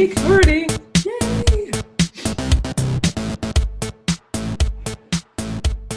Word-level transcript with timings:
Recording. 0.00 0.66
Yay. 1.04 1.70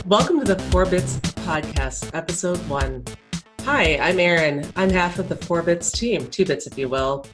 Welcome 0.05 0.39
to 0.39 0.45
the 0.45 0.61
Four 0.69 0.85
Bits 0.85 1.19
Podcast, 1.45 2.13
Episode 2.13 2.57
1. 2.67 3.05
Hi, 3.61 3.97
I'm 3.99 4.19
Erin. 4.19 4.69
I'm 4.75 4.89
half 4.89 5.19
of 5.19 5.29
the 5.29 5.37
Four 5.37 5.63
Bits 5.63 5.89
team, 5.89 6.29
two 6.29 6.43
bits 6.43 6.67
if 6.67 6.77
you 6.77 6.89
will. 6.89 7.25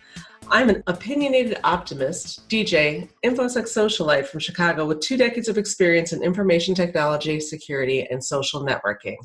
I'm 0.49 0.69
an 0.69 0.83
opinionated 0.85 1.57
optimist, 1.63 2.47
DJ, 2.49 3.09
InfoSec 3.25 3.63
socialite 3.63 4.27
from 4.27 4.39
Chicago 4.39 4.85
with 4.85 4.99
two 4.99 5.17
decades 5.17 5.47
of 5.47 5.57
experience 5.57 6.13
in 6.13 6.21
information 6.21 6.75
technology, 6.75 7.39
security, 7.39 8.07
and 8.11 8.23
social 8.23 8.63
networking. 8.63 9.17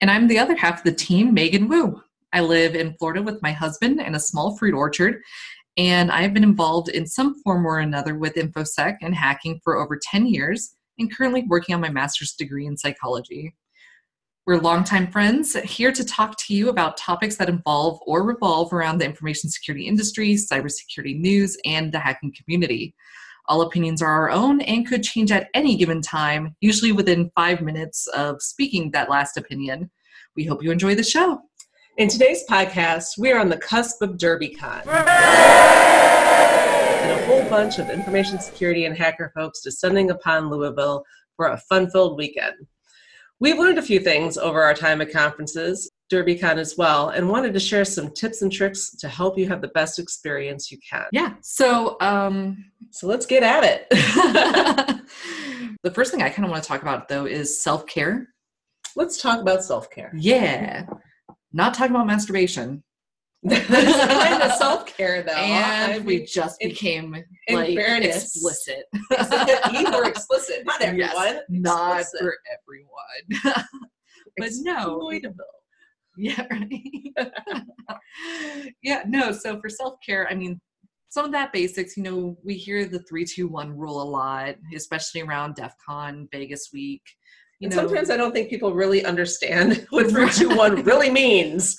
And 0.00 0.10
I'm 0.10 0.26
the 0.26 0.40
other 0.40 0.56
half 0.56 0.78
of 0.78 0.84
the 0.84 0.92
team, 0.92 1.32
Megan 1.32 1.68
Wu. 1.68 2.02
I 2.32 2.40
live 2.40 2.74
in 2.74 2.94
Florida 2.94 3.22
with 3.22 3.42
my 3.42 3.52
husband 3.52 4.00
and 4.00 4.16
a 4.16 4.20
small 4.20 4.56
fruit 4.56 4.74
orchard, 4.74 5.22
and 5.76 6.10
I've 6.10 6.34
been 6.34 6.44
involved 6.44 6.88
in 6.88 7.06
some 7.06 7.40
form 7.42 7.66
or 7.66 7.78
another 7.78 8.14
with 8.14 8.34
InfoSec 8.34 8.96
and 9.00 9.14
hacking 9.14 9.60
for 9.64 9.76
over 9.76 9.98
10 10.00 10.26
years 10.26 10.74
and 10.98 11.14
currently 11.14 11.44
working 11.48 11.74
on 11.74 11.80
my 11.80 11.88
master's 11.88 12.32
degree 12.32 12.66
in 12.66 12.76
psychology. 12.76 13.54
We're 14.44 14.58
longtime 14.58 15.12
friends 15.12 15.54
here 15.54 15.92
to 15.92 16.04
talk 16.04 16.36
to 16.38 16.54
you 16.54 16.68
about 16.68 16.96
topics 16.96 17.36
that 17.36 17.48
involve 17.48 18.00
or 18.06 18.24
revolve 18.24 18.72
around 18.72 18.98
the 18.98 19.04
information 19.04 19.48
security 19.48 19.86
industry, 19.86 20.34
cybersecurity 20.34 21.18
news, 21.18 21.56
and 21.64 21.92
the 21.92 22.00
hacking 22.00 22.34
community. 22.36 22.94
All 23.46 23.62
opinions 23.62 24.02
are 24.02 24.10
our 24.10 24.30
own 24.30 24.60
and 24.62 24.86
could 24.86 25.04
change 25.04 25.30
at 25.30 25.48
any 25.54 25.76
given 25.76 26.02
time, 26.02 26.56
usually 26.60 26.92
within 26.92 27.30
five 27.34 27.60
minutes 27.60 28.08
of 28.08 28.42
speaking 28.42 28.90
that 28.90 29.08
last 29.08 29.36
opinion. 29.36 29.90
We 30.36 30.44
hope 30.44 30.62
you 30.62 30.70
enjoy 30.70 30.96
the 30.96 31.02
show. 31.02 31.40
In 32.02 32.08
today's 32.08 32.42
podcast, 32.50 33.16
we 33.16 33.30
are 33.30 33.38
on 33.38 33.48
the 33.48 33.58
cusp 33.58 34.02
of 34.02 34.16
DerbyCon. 34.16 34.88
And 34.88 35.10
a 37.12 37.26
whole 37.26 37.48
bunch 37.48 37.78
of 37.78 37.90
information 37.90 38.40
security 38.40 38.86
and 38.86 38.96
hacker 38.96 39.30
folks 39.36 39.60
descending 39.60 40.10
upon 40.10 40.50
Louisville 40.50 41.04
for 41.36 41.46
a 41.50 41.58
fun 41.68 41.88
filled 41.90 42.18
weekend. 42.18 42.54
We've 43.38 43.56
learned 43.56 43.78
a 43.78 43.82
few 43.82 44.00
things 44.00 44.36
over 44.36 44.64
our 44.64 44.74
time 44.74 45.00
at 45.00 45.12
conferences, 45.12 45.88
DerbyCon 46.12 46.56
as 46.56 46.76
well, 46.76 47.10
and 47.10 47.28
wanted 47.28 47.54
to 47.54 47.60
share 47.60 47.84
some 47.84 48.10
tips 48.10 48.42
and 48.42 48.50
tricks 48.50 48.96
to 48.96 49.06
help 49.06 49.38
you 49.38 49.48
have 49.48 49.60
the 49.60 49.68
best 49.68 50.00
experience 50.00 50.72
you 50.72 50.78
can. 50.78 51.04
Yeah, 51.12 51.34
so 51.40 51.98
um, 52.00 52.64
So 52.90 53.06
let's 53.06 53.26
get 53.26 53.44
at 53.44 53.62
it. 53.62 53.86
the 55.84 55.92
first 55.92 56.10
thing 56.10 56.20
I 56.20 56.30
kind 56.30 56.46
of 56.46 56.50
want 56.50 56.64
to 56.64 56.68
talk 56.68 56.82
about 56.82 57.06
though 57.06 57.26
is 57.26 57.62
self 57.62 57.86
care. 57.86 58.26
let's 58.96 59.22
talk 59.22 59.40
about 59.40 59.62
self 59.62 59.88
care. 59.88 60.10
Yeah, 60.16 60.86
not 61.52 61.74
talking 61.74 61.94
about 61.94 62.06
masturbation. 62.06 62.82
Kind 63.48 64.40
of 64.42 64.52
self 64.52 64.86
care, 64.86 65.22
though. 65.24 65.32
and 65.32 65.92
I 65.94 65.98
we 65.98 66.24
just 66.24 66.62
in- 66.62 66.68
became 66.70 67.14
in 67.48 67.54
like 67.56 67.74
fairness- 67.76 68.22
explicit. 68.36 68.84
you 69.72 69.90
were 69.90 70.06
explicit, 70.08 70.64
not 70.64 70.80
everyone. 70.82 71.10
Yes, 71.10 71.42
not 71.48 72.00
Explicit. 72.00 72.20
for 72.20 72.36
everyone. 73.42 73.66
but 74.38 74.50
no. 74.60 75.10
Yeah, 76.16 76.46
right. 76.50 77.26
yeah, 78.82 79.02
no. 79.06 79.32
So 79.32 79.60
for 79.60 79.68
self 79.68 79.94
care, 80.06 80.28
I 80.30 80.34
mean, 80.34 80.60
some 81.08 81.24
of 81.24 81.32
that 81.32 81.52
basics. 81.52 81.96
You 81.96 82.02
know, 82.04 82.36
we 82.44 82.54
hear 82.54 82.84
the 82.86 83.00
three, 83.08 83.24
two, 83.24 83.48
one 83.48 83.76
rule 83.76 84.00
a 84.00 84.04
lot, 84.04 84.54
especially 84.74 85.22
around 85.22 85.56
DEF 85.56 85.74
CON, 85.84 86.28
Vegas 86.30 86.68
week. 86.72 87.02
You 87.62 87.66
And 87.68 87.76
know, 87.76 87.82
sometimes 87.86 88.10
I 88.10 88.16
don't 88.16 88.32
think 88.32 88.50
people 88.50 88.74
really 88.74 89.04
understand 89.04 89.86
what 89.90 90.08
321 90.10 90.82
really 90.84 91.10
means. 91.10 91.76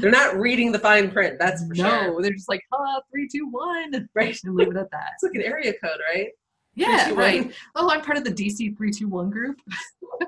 They're 0.00 0.10
not 0.10 0.34
reading 0.36 0.72
the 0.72 0.78
fine 0.80 1.08
print, 1.08 1.36
that's 1.38 1.64
for 1.64 1.74
no, 1.74 1.84
sure. 1.84 2.20
they're 2.22 2.32
just 2.32 2.48
like, 2.48 2.62
ah, 2.72 3.00
three, 3.12 3.28
two, 3.32 3.46
one, 3.48 4.08
Right. 4.12 4.36
and 4.42 4.56
leave 4.56 4.66
it 4.72 4.76
at 4.76 4.90
that. 4.90 5.10
It's 5.14 5.22
like 5.22 5.34
an 5.36 5.42
area 5.42 5.72
code, 5.82 6.00
right? 6.12 6.30
Yeah, 6.74 7.12
right. 7.12 7.52
Oh, 7.76 7.88
I'm 7.90 8.00
part 8.00 8.18
of 8.18 8.24
the 8.24 8.32
DC 8.32 8.76
three, 8.76 8.90
two, 8.90 9.06
one 9.06 9.30
group. 9.30 9.56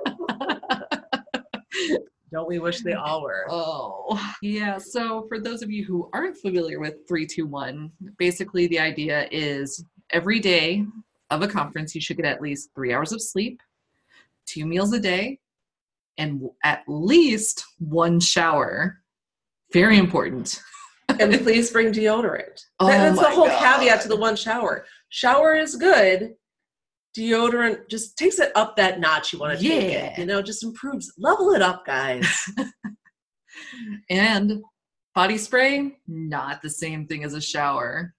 Don't 2.32 2.46
we 2.48 2.60
wish 2.60 2.80
they 2.82 2.92
all 2.92 3.22
were? 3.22 3.44
Oh, 3.50 4.34
yeah. 4.40 4.78
So, 4.78 5.26
for 5.28 5.40
those 5.40 5.62
of 5.62 5.70
you 5.72 5.84
who 5.84 6.08
aren't 6.14 6.38
familiar 6.38 6.78
with 6.78 6.94
321, 7.08 7.90
basically 8.18 8.68
the 8.68 8.78
idea 8.78 9.26
is 9.32 9.84
every 10.10 10.38
day 10.38 10.86
of 11.30 11.42
a 11.42 11.48
conference, 11.48 11.92
you 11.94 12.00
should 12.00 12.16
get 12.18 12.26
at 12.26 12.40
least 12.40 12.70
three 12.76 12.94
hours 12.94 13.10
of 13.12 13.20
sleep, 13.20 13.60
two 14.46 14.66
meals 14.66 14.92
a 14.92 15.00
day, 15.00 15.38
and 16.18 16.42
at 16.64 16.82
least 16.88 17.64
one 17.78 18.20
shower. 18.20 18.98
Very 19.72 19.98
important. 19.98 20.60
and 21.08 21.32
please 21.42 21.70
bring 21.70 21.92
deodorant. 21.92 22.60
Oh 22.80 22.86
That- 22.88 23.14
that's 23.14 23.20
the 23.20 23.30
whole 23.34 23.48
caveat 23.48 24.02
to 24.02 24.08
the 24.08 24.16
one 24.16 24.36
shower. 24.36 24.84
Shower 25.08 25.54
is 25.54 25.76
good. 25.76 26.34
Deodorant 27.16 27.88
just 27.90 28.16
takes 28.16 28.38
it 28.38 28.52
up 28.54 28.76
that 28.76 28.98
notch 29.00 29.32
you 29.32 29.38
want 29.38 29.58
to 29.58 29.62
take 29.62 29.92
Yeah. 29.92 30.06
it. 30.12 30.18
You 30.18 30.24
know, 30.26 30.40
just 30.40 30.64
improves, 30.64 31.12
level 31.18 31.52
it 31.52 31.60
up, 31.62 31.84
guys. 31.84 32.26
And 34.10 34.62
body 35.14 35.36
spray, 35.38 35.96
not 36.08 36.62
the 36.62 36.70
same 36.70 37.06
thing 37.06 37.22
as 37.24 37.34
a 37.34 37.40
shower. 37.40 38.14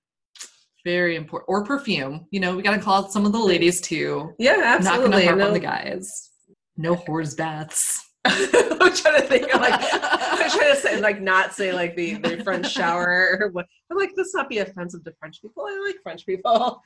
Very 0.86 1.16
important. 1.16 1.46
Or 1.50 1.64
perfume. 1.64 2.28
You 2.32 2.40
know, 2.42 2.56
we 2.56 2.62
got 2.62 2.76
to 2.76 2.82
call 2.82 3.06
out 3.06 3.12
some 3.12 3.26
of 3.26 3.32
the 3.32 3.40
ladies 3.40 3.80
too. 3.82 4.34
yeah, 4.40 4.62
absolutely. 4.64 5.02
Not 5.02 5.12
going 5.12 5.22
to 5.22 5.26
harp 5.28 5.38
No- 5.40 5.48
on 5.48 5.54
the 5.54 5.60
guys. 5.60 6.30
No 6.76 6.96
whores 6.96 7.38
baths. 7.38 8.02
I'm 8.26 8.94
trying 8.96 9.22
to 9.22 9.28
think. 9.28 9.54
I'm 9.54 9.62
like, 9.62 9.80
I'm 9.94 10.50
trying 10.50 10.74
to 10.74 10.80
say, 10.80 11.00
like, 11.02 11.22
not 11.22 11.54
say 11.54 11.72
like 11.74 11.96
the 11.96 12.16
the 12.16 12.38
French 12.44 12.72
shower 12.72 13.38
or 13.40 13.50
what. 13.52 13.66
I'm 13.92 13.98
like, 13.98 14.16
this 14.16 14.34
not 14.34 14.50
be 14.50 14.60
offensive 14.60 15.04
to 15.04 15.14
French 15.20 15.42
people. 15.42 15.66
I 15.68 15.84
like 15.86 15.98
French 16.02 16.26
people. 16.26 16.82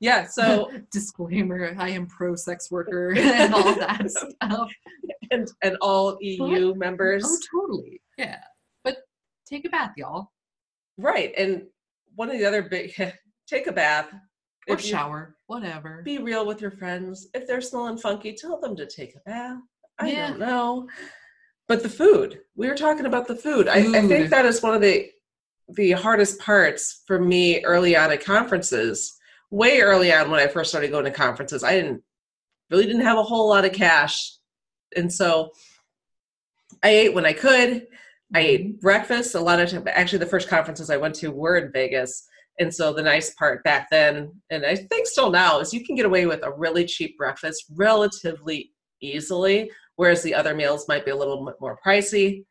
Yeah. 0.00 0.26
So 0.26 0.70
Disclaimer: 0.92 1.74
I 1.78 1.88
am 1.90 2.06
pro 2.08 2.34
sex 2.34 2.70
worker 2.70 3.14
and 3.16 3.54
all 3.54 3.74
that 3.76 4.10
stuff. 4.10 4.68
and 5.30 5.48
and 5.62 5.76
all 5.80 6.18
EU 6.20 6.72
oh, 6.72 6.74
members, 6.74 7.24
Oh, 7.24 7.38
totally. 7.60 8.02
Yeah, 8.18 8.40
but 8.84 8.98
take 9.48 9.64
a 9.64 9.70
bath, 9.70 9.92
y'all, 9.96 10.32
right? 10.98 11.32
And 11.38 11.62
one 12.16 12.28
of 12.28 12.36
the 12.38 12.44
other 12.44 12.62
big 12.62 12.92
take 13.52 13.66
a 13.66 13.72
bath 13.72 14.08
or 14.68 14.74
If 14.74 14.84
you- 14.84 14.90
shower, 14.90 15.36
whatever. 15.46 16.02
Be 16.02 16.18
real 16.18 16.46
with 16.46 16.60
your 16.60 16.70
friends. 16.70 17.28
If 17.34 17.46
they're 17.46 17.60
smelling 17.60 17.98
funky, 17.98 18.32
tell 18.34 18.60
them 18.60 18.76
to 18.76 18.86
take 18.86 19.14
a 19.14 19.20
bath. 19.20 19.58
I 19.98 20.10
Yeah. 20.10 20.28
don't 20.28 20.38
know. 20.40 20.88
But 21.68 21.82
the 21.82 21.88
food. 21.88 22.40
We 22.54 22.68
were 22.68 22.74
talking 22.74 23.06
about 23.06 23.26
the 23.26 23.36
food. 23.36 23.68
I, 23.68 23.76
I 23.76 24.06
think 24.06 24.30
that 24.30 24.46
is 24.46 24.62
one 24.62 24.74
of 24.74 24.80
the 24.80 25.10
the 25.68 25.92
hardest 25.92 26.38
parts 26.40 27.02
for 27.06 27.18
me 27.18 27.64
early 27.64 27.96
on 27.96 28.10
at 28.10 28.24
conferences. 28.24 29.16
Way 29.50 29.80
early 29.80 30.12
on 30.12 30.30
when 30.30 30.40
I 30.40 30.48
first 30.48 30.70
started 30.70 30.90
going 30.90 31.04
to 31.04 31.10
conferences, 31.10 31.62
I 31.62 31.72
didn't 31.72 32.02
really 32.70 32.86
didn't 32.86 33.02
have 33.02 33.16
a 33.18 33.22
whole 33.22 33.48
lot 33.48 33.64
of 33.64 33.72
cash. 33.72 34.36
And 34.96 35.10
so 35.10 35.52
I 36.82 36.90
ate 36.90 37.14
when 37.14 37.26
I 37.26 37.32
could. 37.32 37.86
I 38.34 38.40
ate 38.40 38.60
mm-hmm. 38.66 38.80
breakfast 38.80 39.34
a 39.34 39.40
lot 39.40 39.60
of 39.60 39.70
time. 39.70 39.86
Actually, 39.86 40.18
the 40.18 40.26
first 40.26 40.48
conferences 40.48 40.90
I 40.90 40.96
went 40.96 41.14
to 41.16 41.30
were 41.30 41.56
in 41.56 41.72
Vegas. 41.72 42.26
And 42.58 42.72
so 42.72 42.92
the 42.92 43.02
nice 43.02 43.34
part 43.34 43.64
back 43.64 43.88
then, 43.90 44.30
and 44.50 44.64
I 44.64 44.76
think 44.76 45.06
still 45.06 45.30
now, 45.30 45.60
is 45.60 45.72
you 45.72 45.84
can 45.84 45.96
get 45.96 46.06
away 46.06 46.26
with 46.26 46.42
a 46.42 46.52
really 46.52 46.84
cheap 46.84 47.16
breakfast 47.16 47.64
relatively 47.70 48.72
easily, 49.00 49.70
whereas 49.96 50.22
the 50.22 50.34
other 50.34 50.54
meals 50.54 50.86
might 50.88 51.04
be 51.04 51.10
a 51.10 51.16
little 51.16 51.44
bit 51.44 51.56
more 51.60 51.78
pricey. 51.84 52.44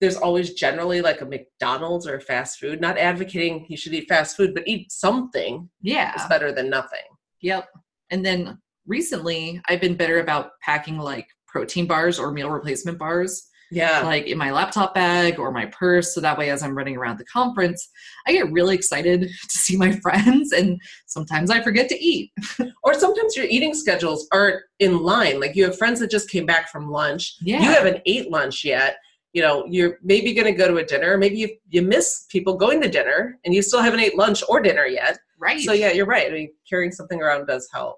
There's 0.00 0.16
always 0.16 0.54
generally 0.54 1.00
like 1.00 1.20
a 1.20 1.26
McDonald's 1.26 2.06
or 2.06 2.20
fast 2.20 2.58
food. 2.58 2.80
Not 2.80 2.98
advocating 2.98 3.66
you 3.68 3.76
should 3.76 3.94
eat 3.94 4.08
fast 4.08 4.36
food, 4.36 4.54
but 4.54 4.66
eat 4.66 4.90
something 4.90 5.68
Yeah. 5.80 6.12
It's 6.14 6.26
better 6.26 6.52
than 6.52 6.68
nothing. 6.70 7.04
Yep. 7.40 7.68
And 8.10 8.24
then 8.24 8.58
recently, 8.86 9.60
I've 9.68 9.80
been 9.80 9.96
better 9.96 10.20
about 10.20 10.52
packing 10.62 10.98
like 10.98 11.28
protein 11.46 11.86
bars 11.86 12.18
or 12.18 12.32
meal 12.32 12.50
replacement 12.50 12.98
bars, 12.98 13.48
Yeah. 13.70 14.02
like 14.02 14.26
in 14.26 14.38
my 14.38 14.52
laptop 14.52 14.94
bag 14.94 15.38
or 15.38 15.50
my 15.50 15.66
purse. 15.66 16.14
So 16.14 16.20
that 16.20 16.38
way, 16.38 16.50
as 16.50 16.62
I'm 16.62 16.76
running 16.76 16.96
around 16.96 17.18
the 17.18 17.24
conference, 17.24 17.88
I 18.26 18.32
get 18.32 18.52
really 18.52 18.74
excited 18.74 19.20
to 19.50 19.58
see 19.58 19.76
my 19.76 19.92
friends, 20.00 20.52
and 20.52 20.80
sometimes 21.06 21.50
I 21.50 21.62
forget 21.62 21.88
to 21.90 21.98
eat. 22.02 22.32
Or 22.82 22.92
sometimes 22.92 23.34
your 23.34 23.46
eating 23.46 23.72
schedules 23.72 24.28
aren't 24.30 24.60
in 24.78 25.02
line. 25.02 25.40
Like 25.40 25.56
you 25.56 25.64
have 25.64 25.78
friends 25.78 26.00
that 26.00 26.10
just 26.10 26.28
came 26.28 26.44
back 26.44 26.68
from 26.68 26.90
lunch. 26.90 27.34
Yeah. 27.40 27.60
You 27.60 27.70
haven't 27.70 28.02
ate 28.04 28.30
lunch 28.30 28.62
yet. 28.62 28.96
You 29.32 29.40
know, 29.40 29.64
you're 29.70 29.98
maybe 30.02 30.34
going 30.34 30.46
to 30.46 30.52
go 30.52 30.68
to 30.68 30.76
a 30.76 30.84
dinner. 30.84 31.16
Maybe 31.16 31.38
you, 31.38 31.48
you 31.70 31.80
miss 31.80 32.26
people 32.28 32.58
going 32.58 32.82
to 32.82 32.88
dinner 32.90 33.38
and 33.44 33.54
you 33.54 33.62
still 33.62 33.80
haven't 33.80 34.00
ate 34.00 34.18
lunch 34.18 34.42
or 34.50 34.60
dinner 34.60 34.84
yet. 34.84 35.18
Right. 35.38 35.60
So, 35.60 35.72
yeah, 35.72 35.92
you're 35.92 36.04
right. 36.04 36.28
I 36.30 36.34
mean, 36.34 36.50
carrying 36.68 36.92
something 36.92 37.22
around 37.22 37.46
does 37.46 37.66
help. 37.72 37.96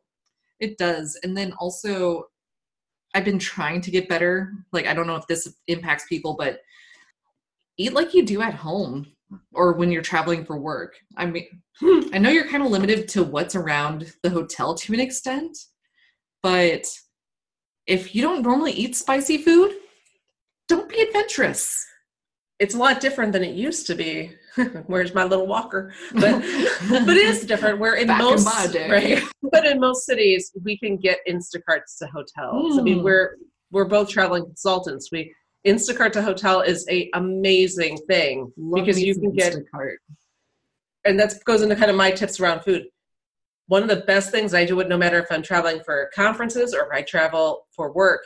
It 0.61 0.79
does. 0.79 1.19
And 1.25 1.37
then 1.37 1.53
also, 1.59 2.27
I've 3.17 3.25
been 3.25 3.39
trying 3.39 3.81
to 3.81 3.91
get 3.91 4.11
better. 4.11 4.53
Like, 4.73 4.87
I 4.87 4.93
don't 4.93 5.07
know 5.07 5.17
if 5.17 5.27
this 5.27 5.51
impacts 5.69 6.05
people, 6.07 6.37
but 6.39 6.61
eat 7.79 7.95
like 7.95 8.13
you 8.13 8.27
do 8.27 8.43
at 8.43 8.53
home 8.53 9.07
or 9.55 9.73
when 9.73 9.91
you're 9.91 10.03
traveling 10.03 10.45
for 10.45 10.59
work. 10.59 10.97
I 11.17 11.25
mean, 11.25 11.47
I 12.13 12.19
know 12.19 12.29
you're 12.29 12.47
kind 12.47 12.63
of 12.63 12.71
limited 12.71 13.09
to 13.09 13.25
what's 13.25 13.55
around 13.55 14.13
the 14.23 14.29
hotel 14.29 14.75
to 14.75 14.93
an 14.93 15.01
extent, 15.01 15.57
but 16.43 16.85
if 17.87 18.15
you 18.15 18.21
don't 18.21 18.43
normally 18.43 18.73
eat 18.73 18.95
spicy 18.95 19.39
food, 19.39 19.75
don't 20.69 20.89
be 20.89 21.01
adventurous. 21.01 21.87
it's 22.59 22.75
a 22.75 22.79
lot 22.79 23.01
different 23.01 23.33
than 23.33 23.43
it 23.43 23.55
used 23.55 23.87
to 23.87 23.95
be. 23.95 24.33
Where's 24.87 25.15
my 25.15 25.25
little 25.25 25.47
walker? 25.47 25.93
But 26.13 26.41
but 26.89 27.09
it 27.17 27.27
is 27.27 27.45
different. 27.47 27.79
Where 27.79 27.95
in 27.95 28.07
Back 28.09 28.21
in 28.21 28.25
most 28.25 28.73
day. 28.73 28.91
right, 28.91 29.23
but 29.51 29.67
in 29.67 29.79
most 29.81 30.07
cities 30.07 30.53
we 30.65 30.79
can 30.79 30.97
get 30.97 31.19
Instacarts 31.29 31.99
to 32.01 32.07
hotels. 32.07 32.79
I 32.79 32.83
mean, 32.83 32.99
Mm. 33.01 33.05
we're 33.05 33.37
we're 33.71 33.85
both 33.85 34.09
traveling 34.09 34.45
consultants. 34.45 35.11
We 35.13 35.35
Instacart 35.67 36.13
to 36.13 36.23
hotel 36.23 36.61
is 36.61 36.87
a 36.89 37.11
amazing 37.15 37.99
thing 38.09 38.53
Love 38.57 38.85
because 38.85 39.03
you 39.03 39.15
can 39.15 39.33
get 39.33 39.53
Instacart. 39.55 39.97
and 41.05 41.19
that 41.19 41.35
goes 41.45 41.63
into 41.63 41.75
kind 41.77 41.91
of 41.91 41.97
my 41.97 42.11
tips 42.11 42.39
around 42.41 42.61
food. 42.63 42.85
One 43.69 43.83
of 43.83 43.89
the 43.89 44.05
best 44.07 44.31
things 44.31 44.55
I 44.55 44.65
do 44.65 44.79
it 44.81 44.89
no 44.89 44.97
matter 44.97 45.19
if 45.19 45.27
I'm 45.31 45.43
traveling 45.43 45.81
for 45.85 46.09
conferences 46.15 46.73
or 46.73 46.83
if 46.85 46.89
I 46.93 47.03
travel 47.03 47.67
for 47.75 47.93
work, 47.93 48.25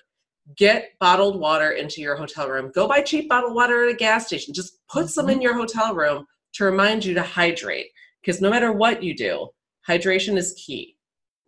get 0.56 0.93
bottled 1.00 1.38
water 1.41 1.73
into 1.73 2.00
your 2.00 2.17
hotel 2.17 2.49
room. 2.49 2.70
Go 2.75 2.88
buy 2.88 3.02
cheap 3.02 3.29
bottled 3.29 3.55
water 3.55 3.85
at 3.85 3.94
a 3.94 3.97
gas 3.97 4.26
station. 4.26 4.55
Just 4.55 4.79
put 4.88 5.08
some 5.08 5.26
Mm-hmm. 5.26 5.32
in 5.37 5.43
your 5.43 5.55
hotel 5.55 5.94
room 5.94 6.26
to 6.55 6.64
remind 6.64 7.05
you 7.05 7.14
to 7.14 7.23
hydrate. 7.23 7.87
Because 8.20 8.41
no 8.41 8.50
matter 8.50 8.73
what 8.73 9.02
you 9.02 9.17
do, 9.17 9.49
hydration 9.88 10.37
is 10.37 10.61
key. 10.64 10.97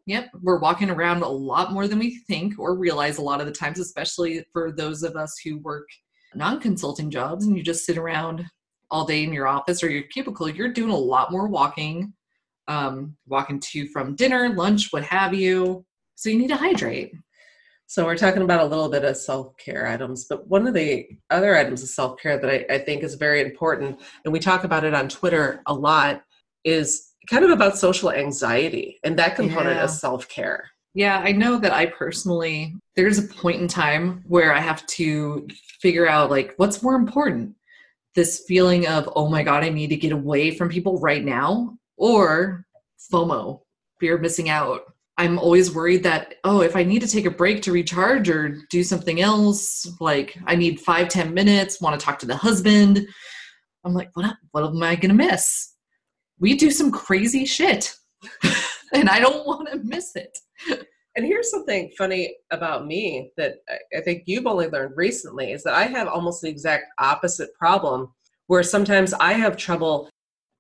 Yep, 0.07 0.31
we're 0.43 0.59
walking 0.59 0.91
around 0.91 1.23
a 1.23 1.29
lot 1.29 1.73
more 1.73 1.87
than 1.87 1.99
we 1.99 2.19
think 2.27 2.59
or 2.59 2.77
realize 2.77 3.19
a 3.19 3.23
lot 3.23 3.41
of 3.41 3.47
the 3.47 3.53
times, 3.53 3.79
especially 3.79 4.45
for 4.53 4.73
those 4.73 5.03
of 5.03 5.15
us 5.15 5.39
who 5.45 5.59
work 5.59 5.89
non 6.35 6.61
consulting 6.61 7.11
jobs 7.11 7.47
and 7.47 7.57
you 7.57 7.63
just 7.63 7.85
sit 7.85 7.97
around 7.99 8.45
all 8.91 9.05
day 9.05 9.23
in 9.23 9.33
your 9.33 9.47
office 9.47 9.83
or 9.83 9.91
your 9.91 10.03
cubicle. 10.05 10.49
You're 10.49 10.73
doing 10.73 10.91
a 10.91 10.97
lot 10.97 11.31
more 11.31 11.47
walking, 11.47 12.13
um, 12.69 13.17
walking 13.27 13.61
to 13.73 13.87
from 13.89 14.17
dinner, 14.17 14.49
lunch, 14.51 14.89
what 14.93 15.05
have 15.05 15.35
you. 15.35 15.85
So 16.15 16.31
you 16.31 16.39
need 16.39 16.49
to 16.49 16.57
hydrate. 16.57 17.13
So 17.93 18.07
we're 18.07 18.17
talking 18.17 18.41
about 18.41 18.63
a 18.63 18.65
little 18.65 18.89
bit 18.89 19.05
of 19.05 19.19
self-care 19.19 19.87
items, 19.87 20.25
but 20.25 20.49
one 20.49 20.67
of 20.67 20.73
the 20.73 21.07
other 21.29 21.55
items 21.55 21.83
of 21.83 21.91
self-care 21.91 22.39
that 22.39 22.51
I, 22.51 22.77
I 22.77 22.79
think 22.79 23.03
is 23.03 23.17
very 23.17 23.43
important, 23.43 24.01
and 24.25 24.33
we 24.33 24.39
talk 24.39 24.65
about 24.65 24.85
it 24.85 24.95
on 24.95 25.11
Twitter 25.11 25.61
a 25.67 25.75
lot, 25.75 26.23
is 26.65 27.11
kind 27.29 27.45
of 27.45 27.51
about 27.51 27.77
social 27.77 28.11
anxiety 28.11 28.99
and 29.05 29.19
that 29.19 29.37
component 29.37 29.77
Yeah. 29.77 29.85
of 29.85 29.91
self-care. 29.91 30.71
Yeah, 30.95 31.19
I 31.23 31.33
know 31.33 31.59
that 31.59 31.75
I 31.75 31.85
personally, 31.85 32.77
there's 32.97 33.19
a 33.19 33.25
point 33.29 33.61
in 33.61 33.69
time 33.69 34.25
where 34.27 34.55
I 34.55 34.61
have 34.61 34.87
to 34.87 35.47
figure 35.83 36.09
out 36.09 36.31
like 36.31 36.55
what's 36.57 36.83
more 36.83 36.95
important 36.95 37.55
this 38.15 38.43
feeling 38.49 38.89
of, 38.89 39.07
oh 39.15 39.29
my 39.29 39.43
God, 39.43 39.65
I 39.65 39.69
need 39.69 39.89
to 39.89 39.97
get 39.97 40.13
away 40.13 40.57
from 40.57 40.71
people 40.71 40.99
right 40.99 41.23
now, 41.23 41.77
or 41.99 42.65
FOMO, 43.13 43.61
fear 44.01 44.15
of 44.15 44.23
missing 44.23 44.49
out. 44.49 44.92
I'm 45.23 45.39
always 45.39 45.73
worried 45.73 46.03
that, 46.03 46.35
oh, 46.43 46.63
if 46.63 46.75
I 46.75 46.83
need 46.83 47.01
to 47.03 47.07
take 47.07 47.27
a 47.27 47.31
break 47.31 47.63
to 47.63 47.71
recharge 47.71 48.29
or 48.29 48.59
do 48.71 48.83
something 48.83 49.21
else, 49.21 49.87
like 50.01 50.37
I 50.47 50.57
need 50.57 50.81
five, 50.81 51.09
ten 51.09 51.33
minutes, 51.33 51.81
want 51.81 51.99
to 51.99 52.05
talk 52.05 52.19
to 52.21 52.27
the 52.27 52.35
husband. 52.35 53.07
I'm 53.85 53.95
like, 53.95 54.11
what, 54.15 54.35
what 54.51 54.65
am 54.65 54.83
I 54.83 54.97
going 54.97 55.17
to 55.17 55.25
miss? 55.29 55.75
We 56.41 56.57
do 56.57 56.73
some 56.73 56.91
crazy 56.91 57.45
shit, 57.45 57.95
and 58.93 59.09
I 59.09 59.21
don't 59.21 59.47
want 59.47 59.69
to 59.71 59.79
miss 59.85 60.17
it. 60.17 60.37
And 61.15 61.25
here's 61.25 61.53
something 61.53 61.93
funny 61.97 62.35
about 62.51 62.87
me 62.89 63.31
that 63.37 63.59
I- 63.69 63.99
I 63.99 64.01
think 64.01 64.25
you've 64.27 64.49
only 64.49 64.67
learned 64.67 64.95
recently 64.97 65.53
is 65.53 65.63
that 65.63 65.75
I 65.75 65.85
have 65.85 66.09
almost 66.09 66.43
the 66.43 66.49
exact 66.49 66.87
opposite 66.99 67.55
problem 67.55 68.13
where 68.49 68.65
sometimes 68.65 69.15
I 69.15 69.35
have 69.35 69.57
trouble 69.57 70.11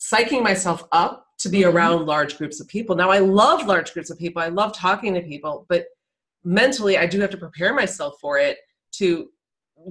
psyching 0.00 0.44
myself 0.44 0.84
up 0.92 1.26
to 1.42 1.48
be 1.48 1.60
Mhm. 1.60 1.72
around 1.72 2.06
large 2.06 2.36
groups 2.38 2.60
of 2.60 2.68
people. 2.68 2.96
Now, 2.96 3.10
I 3.10 3.18
love 3.18 3.66
large 3.66 3.92
groups 3.92 4.10
of 4.10 4.18
people, 4.18 4.40
I 4.42 4.48
love 4.48 4.74
talking 4.74 5.14
to 5.14 5.20
people, 5.22 5.66
but 5.68 5.86
mentally, 6.44 6.98
I 6.98 7.06
do 7.06 7.20
have 7.20 7.30
to 7.30 7.36
prepare 7.36 7.72
myself 7.74 8.14
for 8.20 8.38
it 8.38 8.58
to 8.92 9.28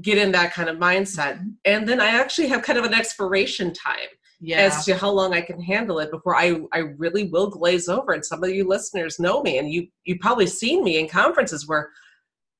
get 0.02 0.18
in 0.18 0.32
that 0.32 0.54
kind 0.54 0.70
of 0.70 0.78
mindset. 0.78 1.40
Mhm. 1.40 1.56
And 1.66 1.88
then 1.88 2.00
I 2.00 2.08
actually 2.08 2.48
have 2.48 2.62
kind 2.64 2.80
of 2.80 2.86
an 2.86 2.94
expiration 2.94 3.74
time 3.74 4.10
Yeah. 4.40 4.62
as 4.62 4.86
to 4.86 4.96
how 4.96 5.10
long 5.10 5.34
I 5.34 5.42
can 5.42 5.60
handle 5.62 6.00
it 6.00 6.12
before 6.12 6.36
I, 6.36 6.62
I 6.72 6.80
really 6.80 7.26
will 7.26 7.50
glaze 7.50 7.90
over. 7.90 8.14
And 8.14 8.26
some 8.26 8.44
of 8.44 8.50
you 8.50 8.66
listeners 8.68 9.20
know 9.20 9.42
me, 9.42 9.58
and 9.58 9.72
you 9.72 9.88
you 10.06 10.18
probably 10.20 10.48
seen 10.48 10.84
me 10.84 10.98
in 11.00 11.08
conferences 11.10 11.68
where 11.68 11.90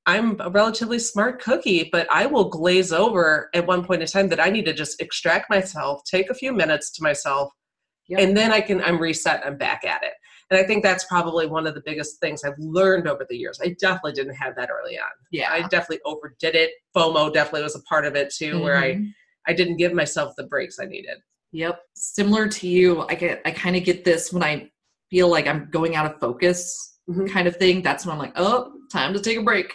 I'm 0.04 0.36
a 0.40 0.50
relatively 0.50 0.98
smart 0.98 1.40
cookie, 1.40 1.88
but 1.92 2.06
I 2.10 2.26
will 2.26 2.48
glaze 2.48 2.92
over 2.92 3.48
at 3.54 3.66
one 3.66 3.84
point 3.84 4.02
in 4.02 4.08
time 4.08 4.28
that 4.30 4.40
I 4.40 4.50
need 4.50 4.64
to 4.66 4.72
just 4.72 5.00
extract 5.00 5.48
myself, 5.48 6.02
take 6.04 6.28
a 6.28 6.34
few 6.34 6.52
minutes 6.52 6.90
to 6.92 7.02
myself, 7.02 7.52
Yep. 8.12 8.20
and 8.28 8.36
then 8.36 8.52
I 8.52 8.60
can 8.60 8.82
I'm 8.82 8.98
reset. 8.98 9.44
I'm 9.46 9.56
back 9.56 9.84
at 9.84 10.02
it. 10.02 10.12
And 10.50 10.60
I 10.60 10.64
think 10.64 10.82
that's 10.82 11.04
probably 11.04 11.46
one 11.46 11.66
of 11.66 11.74
the 11.74 11.82
biggest 11.84 12.20
things 12.20 12.44
I've 12.44 12.58
learned 12.58 13.08
over 13.08 13.26
the 13.28 13.36
years. 13.36 13.58
I 13.62 13.74
definitely 13.80 14.12
didn't 14.12 14.34
have 14.34 14.54
that 14.56 14.68
early 14.70 14.98
on. 14.98 15.08
yeah. 15.30 15.48
I 15.50 15.62
definitely 15.68 16.00
overdid 16.04 16.54
it. 16.54 16.70
FOMO 16.94 17.32
definitely 17.32 17.62
was 17.62 17.74
a 17.76 17.82
part 17.82 18.04
of 18.04 18.14
it 18.16 18.30
too, 18.32 18.60
where 18.62 18.76
I 18.76 18.94
Mhm. 18.96 19.12
I 19.48 19.52
didn't 19.54 19.76
give 19.78 19.92
myself 19.92 20.34
the 20.36 20.44
breaks 20.44 20.78
I 20.78 20.84
needed. 20.84 21.18
Yep. 21.52 21.80
Similar 21.94 22.48
to 22.48 22.68
you, 22.68 23.02
I 23.08 23.14
get 23.14 23.40
I 23.44 23.50
kind 23.50 23.76
of 23.76 23.84
get 23.84 24.04
this 24.04 24.32
when 24.32 24.42
I 24.42 24.70
feel 25.10 25.28
like 25.28 25.46
I'm 25.46 25.68
going 25.70 25.96
out 25.96 26.06
of 26.06 26.20
focus 26.20 26.98
Mhm. 27.08 27.30
kind 27.30 27.48
of 27.48 27.56
thing. 27.56 27.82
That's 27.82 28.04
when 28.06 28.12
I'm 28.14 28.18
like, 28.18 28.32
oh, 28.36 28.72
time 28.92 29.12
to 29.14 29.20
take 29.20 29.38
a 29.38 29.42
break. 29.42 29.74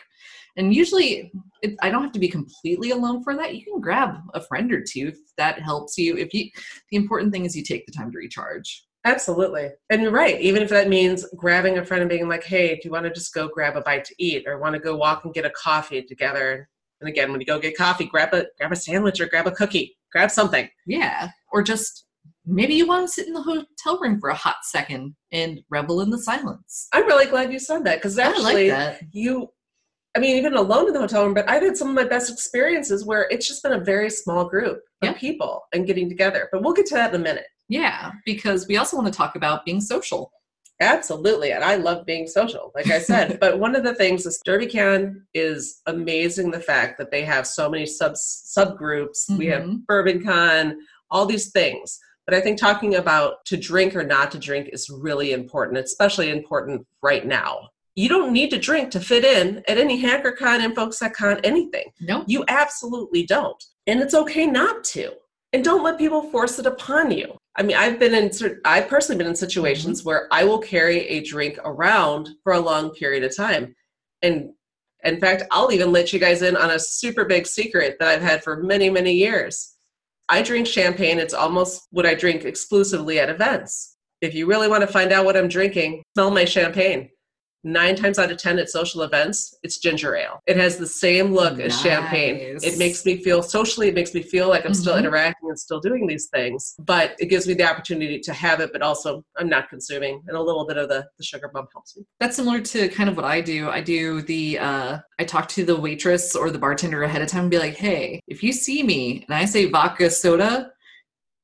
And 0.58 0.74
usually, 0.74 1.32
it, 1.62 1.76
I 1.82 1.90
don't 1.90 2.04
have 2.04 2.12
to 2.14 2.20
be 2.20 2.28
completely 2.28 2.92
alone 2.92 3.24
for 3.24 3.36
that. 3.36 3.56
You 3.56 3.64
can 3.64 3.80
grab 3.80 4.16
a 4.34 4.42
friend 4.42 4.72
or 4.74 4.82
two 4.82 5.10
if 5.10 5.18
that 5.38 5.60
helps 5.60 5.98
you. 5.98 6.18
If 6.18 6.34
you, 6.34 6.50
the 6.92 6.98
important 6.98 7.32
thing 7.32 7.46
is 7.46 7.56
you 7.56 7.64
take 7.64 7.86
the 7.86 7.92
time 7.92 8.12
to 8.12 8.18
recharge. 8.18 8.84
Absolutely. 9.06 9.70
And 9.90 10.02
you're 10.02 10.12
right. 10.12 10.40
Even 10.42 10.62
if 10.62 10.70
that 10.70 10.90
means 10.90 11.26
grabbing 11.38 11.78
a 11.78 11.86
friend 11.86 12.02
and 12.02 12.10
being 12.10 12.28
like, 12.28 12.44
hey, 12.44 12.76
do 12.76 12.82
you 12.84 12.92
want 12.92 13.06
to 13.06 13.14
just 13.14 13.34
go 13.34 13.48
grab 13.48 13.78
a 13.78 13.82
bite 13.82 14.04
to 14.06 14.16
eat 14.18 14.46
or 14.46 14.58
want 14.58 14.74
to 14.74 14.80
go 14.80 14.98
walk 14.98 15.24
and 15.24 15.34
get 15.34 15.46
a 15.46 15.52
coffee 15.52 16.02
together? 16.02 16.68
And 17.00 17.08
again, 17.08 17.32
when 17.32 17.40
you 17.40 17.46
go 17.46 17.60
get 17.60 17.78
coffee, 17.78 18.06
grab 18.06 18.34
a 18.34 18.48
grab 18.58 18.72
a 18.72 18.76
sandwich 18.76 19.22
or 19.22 19.28
grab 19.28 19.48
a 19.48 19.52
cookie. 19.52 19.96
Grab 20.12 20.32
something. 20.32 20.68
Yeah. 20.88 21.30
Or 21.54 21.62
just 21.62 22.06
maybe 22.46 22.74
you 22.74 22.88
want 22.88 23.08
to 23.08 23.14
sit 23.14 23.28
in 23.28 23.34
the 23.34 23.42
hotel 23.42 24.00
room 24.02 24.20
for 24.20 24.30
a 24.30 24.36
hot 24.36 24.58
second 24.64 25.16
and 25.32 25.62
revel 25.70 26.02
in 26.02 26.10
the 26.10 26.22
silence. 26.22 26.88
I'm 26.92 27.06
really 27.06 27.28
glad 27.28 27.54
you 27.54 27.60
said 27.60 27.86
that 27.86 27.98
because 27.98 28.18
actually 28.18 28.70
like 28.70 28.78
that. 28.78 29.02
you 29.12 29.50
I 30.18 30.20
mean, 30.20 30.36
even 30.36 30.56
alone 30.56 30.88
in 30.88 30.94
the 30.94 31.00
hotel 31.00 31.26
room, 31.26 31.36
but 31.36 31.48
I've 31.48 31.62
had 31.62 31.78
some 31.78 31.90
of 31.90 31.94
my 31.94 32.04
best 32.04 32.32
experiences 32.32 33.06
where 33.06 33.28
it's 33.30 33.48
just 33.48 33.62
been 33.62 33.74
a 33.74 33.80
very 33.80 34.10
small 34.10 34.46
group 34.50 34.78
of 35.04 35.10
Yeah. 35.10 35.14
people 35.14 35.62
and 35.74 35.86
getting 35.86 36.10
together. 36.10 36.50
But 36.52 36.64
we'll 36.64 36.74
get 36.74 36.88
to 36.88 36.96
that 36.96 37.14
in 37.14 37.22
a 37.22 37.24
minute. 37.24 37.46
Yeah, 37.70 38.14
because 38.26 38.68
we 38.68 38.78
also 38.78 38.98
want 38.98 39.14
to 39.14 39.16
talk 39.16 39.36
about 39.36 39.64
being 39.64 39.80
social. 39.80 40.32
Absolutely. 40.82 41.52
And 41.52 41.64
I 41.64 41.76
love 41.76 42.04
being 42.08 42.26
social, 42.26 42.72
like 42.74 42.90
I 42.90 42.98
said. 42.98 43.40
but 43.42 43.60
one 43.60 43.76
of 43.76 43.84
the 43.84 43.94
things 43.94 44.26
is 44.26 44.42
DerbyCon 44.48 45.22
is 45.36 45.82
amazing 45.86 46.50
the 46.50 46.60
fact 46.62 46.98
that 46.98 47.12
they 47.12 47.24
have 47.24 47.46
so 47.46 47.70
many 47.70 47.86
sub 47.86 48.14
subgroups. 48.14 49.30
We 49.38 49.46
have 49.48 49.62
Mhm. 49.66 49.86
Bourbon 49.86 50.24
Con, 50.24 50.78
all 51.12 51.28
these 51.28 51.52
things. 51.52 52.00
But 52.26 52.34
I 52.34 52.42
think 52.42 52.58
talking 52.58 52.96
about 52.96 53.46
to 53.46 53.56
drink 53.58 53.96
or 53.96 54.04
not 54.04 54.32
to 54.32 54.40
drink 54.40 54.70
is 54.74 54.90
really 54.90 55.32
important, 55.32 55.78
especially 55.78 56.32
important 56.32 56.88
right 57.04 57.24
now. 57.26 57.70
You 57.98 58.08
don't 58.08 58.32
need 58.32 58.52
to 58.52 58.60
drink 58.60 58.92
to 58.92 59.00
fit 59.00 59.26
in 59.26 59.64
at 59.68 59.80
any 59.80 60.00
HackerCon, 60.00 60.64
InfoSecCon, 60.64 61.40
anything. 61.44 61.86
No, 62.00 62.24
You 62.28 62.46
absolutely 62.48 63.26
don't. 63.26 63.62
And 63.88 64.00
it's 64.00 64.14
okay 64.14 64.46
not 64.46 64.84
to. 64.86 65.14
And 65.52 65.64
don't 65.64 65.84
let 65.84 65.98
people 65.98 66.22
force 66.30 66.60
it 66.60 66.68
upon 66.68 67.10
you. 67.10 67.36
I 67.56 67.64
mean, 67.64 67.76
I've 67.76 67.98
been 67.98 68.14
in, 68.14 68.30
I've 68.66 68.88
personally 68.88 69.18
been 69.18 69.32
in 69.32 69.36
situations 69.36 70.02
mm-hmm. 70.02 70.10
where 70.10 70.28
I 70.32 70.44
will 70.44 70.60
carry 70.60 71.08
a 71.08 71.24
drink 71.24 71.58
around 71.66 72.30
for 72.44 72.54
a 72.54 72.60
long 72.60 72.92
period 72.92 73.24
of 73.24 73.36
time. 73.36 73.74
And 74.22 74.52
in 75.04 75.20
fact, 75.20 75.44
I'll 75.50 75.72
even 75.72 75.92
let 75.92 76.14
you 76.14 76.20
guys 76.20 76.44
in 76.44 76.56
on 76.56 76.70
a 76.70 76.80
super 76.80 77.26
big 77.26 77.48
secret 77.48 77.98
that 78.00 78.10
I've 78.10 78.22
had 78.22 78.44
for 78.44 78.62
many, 78.62 78.92
many 78.92 79.14
years. 79.14 79.74
I 80.30 80.44
drink 80.44 80.68
champagne. 80.68 81.18
It's 81.18 81.34
almost 81.34 81.88
what 81.90 82.06
I 82.06 82.14
drink 82.14 82.46
exclusively 82.46 83.20
at 83.20 83.32
events. 83.32 83.98
If 84.22 84.36
you 84.36 84.46
really 84.46 84.68
want 84.68 84.82
to 84.82 84.88
find 84.88 85.12
out 85.12 85.26
what 85.26 85.36
I'm 85.36 85.48
drinking, 85.48 86.04
smell 86.14 86.30
my 86.30 86.46
champagne. 86.46 87.10
Nine 87.64 87.96
times 87.96 88.20
out 88.20 88.32
of 88.32 88.38
10 88.38 88.60
at 88.60 88.70
social 88.70 89.02
events, 89.02 89.56
it's 89.64 89.78
ginger 89.80 90.16
ale. 90.16 90.40
It 90.46 90.58
has 90.58 90.78
the 90.78 90.86
same 90.88 91.34
look 91.34 91.60
as 91.60 91.80
champagne. 91.82 92.58
It 92.64 92.78
makes 92.78 93.06
me 93.06 93.22
feel 93.24 93.42
socially, 93.42 93.88
it 93.90 93.96
makes 93.96 94.14
me 94.14 94.22
feel 94.22 94.48
like 94.48 94.66
I'm 94.66 94.74
still 94.76 94.94
Mhm. 94.94 95.00
interacting 95.00 95.50
and 95.50 95.60
still 95.60 95.80
doing 95.80 96.06
these 96.08 96.28
things. 96.28 96.76
But 96.80 97.16
it 97.20 97.26
gives 97.26 97.48
me 97.48 97.56
the 97.56 97.64
opportunity 97.70 98.20
to 98.20 98.32
have 98.34 98.60
it, 98.60 98.72
but 98.72 98.82
also 98.82 99.24
I'm 99.38 99.50
not 99.50 99.70
consuming. 99.70 100.22
And 100.28 100.38
a 100.38 100.42
little 100.42 100.66
bit 100.66 100.78
of 100.78 100.88
the, 100.88 101.08
the 101.18 101.24
sugar 101.24 101.50
bump 101.54 101.70
helps 101.74 101.98
me. 101.98 102.04
that's 102.20 102.36
similar 102.36 102.62
to 102.62 102.88
kind 102.90 103.10
of 103.10 103.16
what 103.16 103.26
I 103.26 103.42
do. 103.42 103.70
I 103.70 103.82
do 103.82 104.22
the 104.22 104.60
uh 104.60 105.00
I 105.20 105.24
talk 105.24 105.48
to 105.50 105.66
the 105.66 105.76
waitress 105.76 106.36
or 106.36 106.52
the 106.52 106.60
bartender 106.60 107.04
ahead 107.04 107.22
of 107.24 107.28
time 107.28 107.42
and 107.44 107.52
be 107.52 107.58
like, 107.60 107.76
"Hey, 107.76 108.22
if 108.28 108.44
you 108.44 108.54
see 108.54 108.84
me 108.84 109.26
and 109.28 109.36
I 109.36 109.46
say 109.46 109.66
vodka 109.66 110.10
soda, 110.12 110.72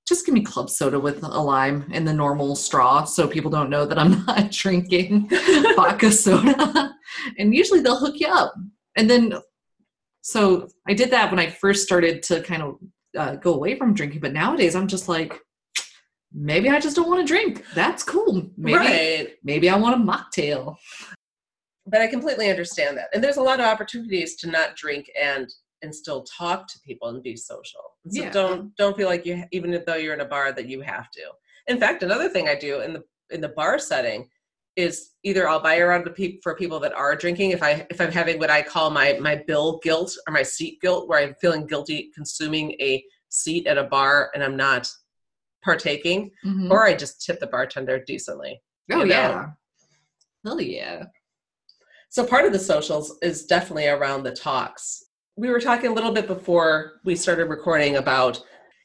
just 0.07 0.25
give 0.25 0.33
me 0.33 0.41
club 0.41 0.69
soda 0.69 1.00
with 1.00 1.24
a 1.24 1.27
lime 1.27 1.89
in 1.91 2.03
the 2.03 2.13
normal 2.13 2.55
straw 2.55 3.05
so 3.05 3.27
people 3.27 3.50
don't 3.50 3.69
know 3.69 3.86
that 3.86 3.98
I'm 3.98 4.25
not 4.25 4.51
drinking 4.51 5.29
vodka 5.75 6.12
soda." 6.12 6.95
And 7.38 7.53
usually 7.53 7.79
they'll 7.79 8.00
hook 8.00 8.15
you 8.19 8.27
up. 8.27 8.53
And 8.95 9.10
then 9.10 9.33
so 10.22 10.69
I 10.88 10.93
did 10.93 11.12
that 11.12 11.29
when 11.29 11.39
I 11.39 11.50
first 11.50 11.83
started 11.83 12.24
to 12.24 12.41
kind 12.41 12.63
of 12.63 12.79
uh, 13.17 13.36
go 13.36 13.53
away 13.53 13.77
from 13.77 13.93
drinking, 13.93 14.22
but 14.22 14.33
nowadays 14.33 14.75
I'm 14.75 14.88
just 14.88 15.07
like 15.07 15.39
maybe 16.33 16.69
I 16.69 16.79
just 16.79 16.95
don't 16.95 17.07
want 17.07 17.22
to 17.22 17.31
drink. 17.31 17.63
That's 17.75 18.03
cool. 18.03 18.50
Maybe 18.57 18.77
right. 18.77 19.29
maybe 19.43 19.69
I 19.69 19.77
want 19.77 19.95
a 19.95 20.03
mocktail. 20.03 20.77
But 21.86 22.01
I 22.01 22.07
completely 22.07 22.50
understand 22.50 22.98
that. 22.98 23.10
And 23.13 23.24
there's 23.24 23.38
a 23.38 23.41
lot 23.41 23.60
of 23.60 23.65
opportunities 23.65 24.36
to 24.38 24.50
not 24.50 24.75
drink 24.75 25.10
and 25.22 25.53
and 25.81 25.93
still 25.93 26.24
talk 26.24 26.67
to 26.69 26.79
people 26.79 27.10
and 27.10 27.22
be 27.22 27.36
social. 27.36 27.81
So 28.10 28.22
Yeah. 28.24 28.29
don't 28.31 28.75
don't 28.75 28.98
feel 28.98 29.07
like 29.07 29.25
you 29.25 29.43
even 29.51 29.81
though 29.86 29.95
you're 29.95 30.13
in 30.13 30.22
a 30.22 30.25
bar 30.25 30.51
that 30.51 30.67
you 30.67 30.81
have 30.81 31.10
to. 31.12 31.22
In 31.67 31.79
fact, 31.79 32.03
another 32.03 32.29
thing 32.29 32.48
I 32.50 32.55
do 32.55 32.81
in 32.81 32.93
the 32.93 33.03
in 33.29 33.39
the 33.41 33.50
bar 33.50 33.79
setting 33.79 34.29
is 34.75 35.12
either 35.24 35.48
I'll 35.48 35.62
buy 35.62 35.77
around 35.77 36.03
peop 36.15 36.41
for 36.43 36.55
people 36.55 36.79
that 36.81 36.93
are 36.93 37.15
drinking 37.15 37.51
if 37.51 37.62
I 37.63 37.88
if 37.89 38.01
I'm 38.01 38.12
having 38.12 38.39
what 38.39 38.50
I 38.50 38.62
call 38.62 38.89
my 38.89 39.17
my 39.22 39.36
bill 39.48 39.79
guilt 39.83 40.13
or 40.27 40.33
my 40.33 40.43
seat 40.43 40.81
guilt 40.81 41.07
where 41.07 41.19
I'm 41.19 41.36
feeling 41.39 41.65
guilty 41.65 42.12
consuming 42.13 42.72
a 42.81 43.03
seat 43.29 43.67
at 43.67 43.77
a 43.77 43.83
bar 43.83 44.31
and 44.33 44.43
I'm 44.43 44.57
not 44.57 44.89
partaking 45.63 46.31
Mhm. 46.45 46.69
or 46.72 46.83
I 46.86 46.93
just 46.93 47.24
tip 47.25 47.39
the 47.39 47.48
bartender 47.48 48.00
decently. 48.03 48.62
oh 48.91 49.00
you 49.00 49.05
know. 49.05 49.15
yeah. 49.15 49.45
Hell 50.43 50.60
yeah. 50.60 51.05
So 52.10 52.25
part 52.25 52.45
of 52.45 52.51
the 52.51 52.60
socials 52.60 53.17
is 53.22 53.45
definitely 53.45 53.88
around 53.88 54.24
the 54.24 54.36
talks. 54.36 55.02
We 55.36 55.50
were 55.50 55.60
talking 55.60 55.90
a 55.90 55.94
little 55.94 56.12
bit 56.12 56.28
before 56.28 56.94
we 57.04 57.16
started 57.16 57.46
recording 57.46 57.96
about 57.96 58.42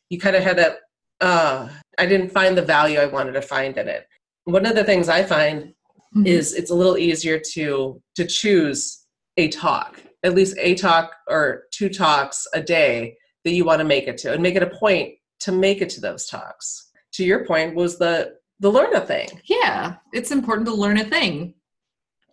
you 0.08 0.18
kind 0.18 0.36
of 0.36 0.42
had 0.42 0.58
that 0.58 0.76
uh 1.20 1.68
I 1.98 2.06
didn't 2.06 2.30
find 2.30 2.56
the 2.56 2.62
value 2.62 2.98
I 2.98 3.06
wanted 3.06 3.32
to 3.32 3.42
find 3.42 3.76
in 3.76 3.88
it. 3.88 4.06
One 4.44 4.64
of 4.66 4.74
the 4.74 4.84
things 4.84 5.08
I 5.08 5.22
find 5.24 5.74
Mhm. 6.16 6.26
is 6.26 6.54
it's 6.54 6.70
a 6.70 6.74
little 6.74 6.96
easier 6.96 7.38
to 7.52 8.00
to 8.16 8.26
choose 8.26 9.04
a 9.36 9.48
talk, 9.48 10.02
at 10.22 10.34
least 10.34 10.56
a 10.58 10.74
talk 10.74 11.12
or 11.28 11.64
two 11.70 11.90
talks 11.90 12.46
a 12.54 12.62
day 12.62 13.16
that 13.44 13.52
you 13.52 13.64
want 13.66 13.80
to 13.80 13.84
make 13.84 14.06
it 14.08 14.16
to 14.18 14.32
and 14.32 14.42
make 14.42 14.54
it 14.54 14.62
a 14.62 14.70
point 14.84 15.14
to 15.40 15.52
make 15.52 15.82
it 15.82 15.90
to 15.90 16.00
those 16.00 16.26
talks. 16.26 16.90
To 17.14 17.24
your 17.24 17.44
point 17.44 17.74
was 17.74 17.98
the 17.98 18.36
the 18.60 18.70
learn 18.70 18.94
a 18.94 19.00
thing. 19.02 19.28
yeah, 19.44 19.96
it's 20.14 20.30
important 20.32 20.66
to 20.68 20.74
learn 20.74 20.98
a 20.98 21.04
thing. 21.04 21.54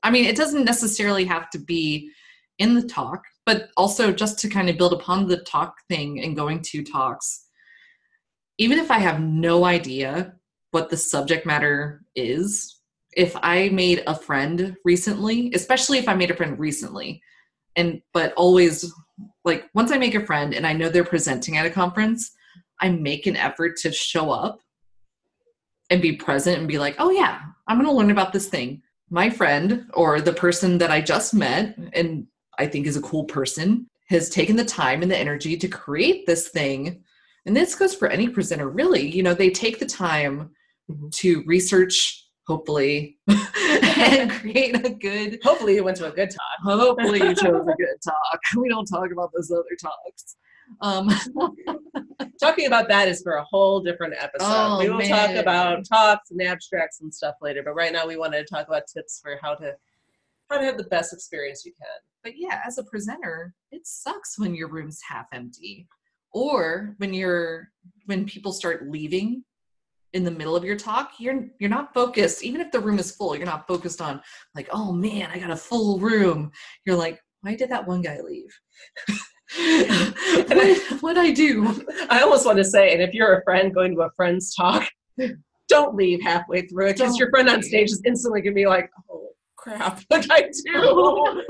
I 0.03 0.09
mean, 0.09 0.25
it 0.25 0.35
doesn't 0.37 0.63
necessarily 0.65 1.25
have 1.25 1.49
to 1.51 1.59
be 1.59 2.11
in 2.59 2.75
the 2.75 2.87
talk, 2.87 3.23
but 3.45 3.69
also 3.77 4.11
just 4.11 4.39
to 4.39 4.49
kind 4.49 4.69
of 4.69 4.77
build 4.77 4.93
upon 4.93 5.27
the 5.27 5.37
talk 5.37 5.75
thing 5.89 6.23
and 6.23 6.35
going 6.35 6.61
to 6.61 6.83
talks. 6.83 7.45
Even 8.57 8.79
if 8.79 8.89
I 8.89 8.99
have 8.99 9.19
no 9.19 9.65
idea 9.65 10.33
what 10.71 10.89
the 10.89 10.97
subject 10.97 11.45
matter 11.45 12.03
is, 12.15 12.79
if 13.15 13.35
I 13.41 13.69
made 13.69 14.03
a 14.07 14.15
friend 14.15 14.75
recently, 14.83 15.51
especially 15.53 15.97
if 15.97 16.07
I 16.07 16.13
made 16.13 16.31
a 16.31 16.35
friend 16.35 16.57
recently, 16.59 17.21
and 17.75 18.01
but 18.13 18.33
always 18.33 18.91
like 19.43 19.65
once 19.73 19.91
I 19.91 19.97
make 19.97 20.15
a 20.15 20.25
friend 20.25 20.53
and 20.53 20.65
I 20.65 20.73
know 20.73 20.89
they're 20.89 21.03
presenting 21.03 21.57
at 21.57 21.65
a 21.65 21.69
conference, 21.69 22.31
I 22.81 22.89
make 22.89 23.25
an 23.25 23.35
effort 23.35 23.77
to 23.77 23.91
show 23.91 24.31
up 24.31 24.59
and 25.89 26.01
be 26.01 26.13
present 26.13 26.59
and 26.59 26.67
be 26.67 26.79
like, 26.79 26.95
oh 26.99 27.11
yeah, 27.11 27.41
I'm 27.67 27.77
going 27.77 27.87
to 27.87 27.95
learn 27.95 28.11
about 28.11 28.33
this 28.33 28.47
thing. 28.47 28.81
My 29.09 29.29
friend 29.29 29.85
or 29.93 30.19
the 30.19 30.33
person 30.33 30.77
that 30.79 30.91
I 30.91 31.01
just 31.01 31.33
met 31.33 31.77
and 31.93 32.27
I 32.57 32.67
think 32.67 32.87
is 32.87 32.97
a 32.97 33.01
cool 33.01 33.23
person 33.25 33.89
has 34.09 34.29
taken 34.29 34.55
the 34.55 34.65
time 34.65 35.01
and 35.01 35.11
the 35.11 35.17
energy 35.17 35.57
to 35.57 35.67
create 35.67 36.25
this 36.27 36.49
thing. 36.49 37.03
And 37.45 37.55
this 37.57 37.75
goes 37.75 37.95
for 37.95 38.07
any 38.07 38.27
presenter, 38.29 38.69
really. 38.69 39.07
You 39.09 39.23
know, 39.23 39.33
they 39.33 39.49
take 39.49 39.79
the 39.79 39.85
time 39.85 40.51
Mhm. 40.91 41.11
to 41.15 41.43
research, 41.47 42.27
hopefully, 42.45 43.17
and 43.27 44.29
create 44.39 44.85
a 44.85 44.89
good. 44.91 45.39
Hopefully 45.43 45.75
you 45.75 45.83
went 45.83 45.97
to 45.97 46.05
a 46.07 46.11
good 46.11 46.29
talk. 46.29 46.59
Hopefully, 46.63 47.19
you 47.19 47.33
chose 47.33 47.67
a 47.67 47.73
good 47.77 47.97
talk. 48.03 48.39
We 48.55 48.69
don't 48.69 48.85
talk 48.85 49.11
about 49.11 49.31
those 49.35 49.49
other 49.51 49.63
talks. 49.81 50.35
Um, 50.81 51.09
talking 52.39 52.67
about 52.67 52.87
that 52.89 53.07
is 53.07 53.21
for 53.21 53.33
a 53.33 53.43
whole 53.43 53.79
different 53.81 54.13
episode. 54.19 54.45
Oh, 54.47 54.79
we 54.79 54.89
will 54.89 55.01
talk 55.01 55.31
about 55.31 55.85
talks 55.87 56.31
and 56.31 56.41
abstracts 56.41 57.01
and 57.01 57.13
stuff 57.13 57.35
later, 57.41 57.61
but 57.63 57.73
right 57.73 57.93
now 57.93 58.05
we 58.07 58.17
wanted 58.17 58.45
to 58.45 58.53
talk 58.53 58.67
about 58.67 58.83
tips 58.91 59.19
for 59.21 59.37
how 59.41 59.55
to 59.55 59.73
how 60.49 60.57
to 60.57 60.65
have 60.65 60.77
the 60.77 60.83
best 60.85 61.13
experience 61.13 61.65
you 61.65 61.73
can. 61.73 61.87
But 62.23 62.33
yeah, 62.37 62.61
as 62.65 62.77
a 62.77 62.83
presenter, 62.83 63.53
it 63.71 63.85
sucks 63.85 64.39
when 64.39 64.55
your 64.55 64.69
room's 64.69 64.99
half 65.07 65.27
empty. 65.33 65.87
Or 66.33 66.95
when 66.97 67.13
you're 67.13 67.69
when 68.07 68.25
people 68.25 68.51
start 68.51 68.89
leaving 68.89 69.43
in 70.13 70.23
the 70.23 70.31
middle 70.31 70.55
of 70.55 70.65
your 70.65 70.75
talk, 70.75 71.11
you're 71.19 71.47
you're 71.59 71.69
not 71.69 71.93
focused. 71.93 72.43
Even 72.43 72.61
if 72.61 72.71
the 72.71 72.79
room 72.79 72.99
is 72.99 73.15
full, 73.15 73.35
you're 73.35 73.45
not 73.45 73.67
focused 73.67 74.01
on 74.01 74.21
like, 74.53 74.67
oh 74.71 74.91
man, 74.91 75.29
I 75.31 75.39
got 75.39 75.51
a 75.51 75.55
full 75.55 75.99
room. 75.99 76.51
You're 76.85 76.97
like, 76.97 77.19
why 77.41 77.55
did 77.55 77.69
that 77.69 77.87
one 77.87 78.01
guy 78.01 78.19
leave? 78.21 78.51
what 79.57 81.01
what 81.01 81.17
I 81.17 81.31
do? 81.31 81.85
I 82.09 82.21
almost 82.21 82.45
want 82.45 82.57
to 82.57 82.63
say, 82.63 82.93
and 82.93 83.01
if 83.01 83.13
you're 83.13 83.37
a 83.37 83.43
friend 83.43 83.73
going 83.73 83.95
to 83.95 84.01
a 84.01 84.09
friend's 84.15 84.55
talk, 84.55 84.87
don't 85.69 85.95
leave 85.95 86.21
halfway 86.23 86.63
through 86.63 86.87
it 86.87 86.97
because 86.97 87.17
your 87.17 87.29
friend 87.29 87.47
on 87.49 87.61
stage 87.61 87.91
is 87.91 88.01
instantly 88.05 88.41
gonna 88.41 88.55
be 88.55 88.65
like, 88.65 88.89
"Oh 88.97 89.04
crap, 89.65 90.01
did 90.09 90.27
I 90.31 90.49
do? 90.63 91.43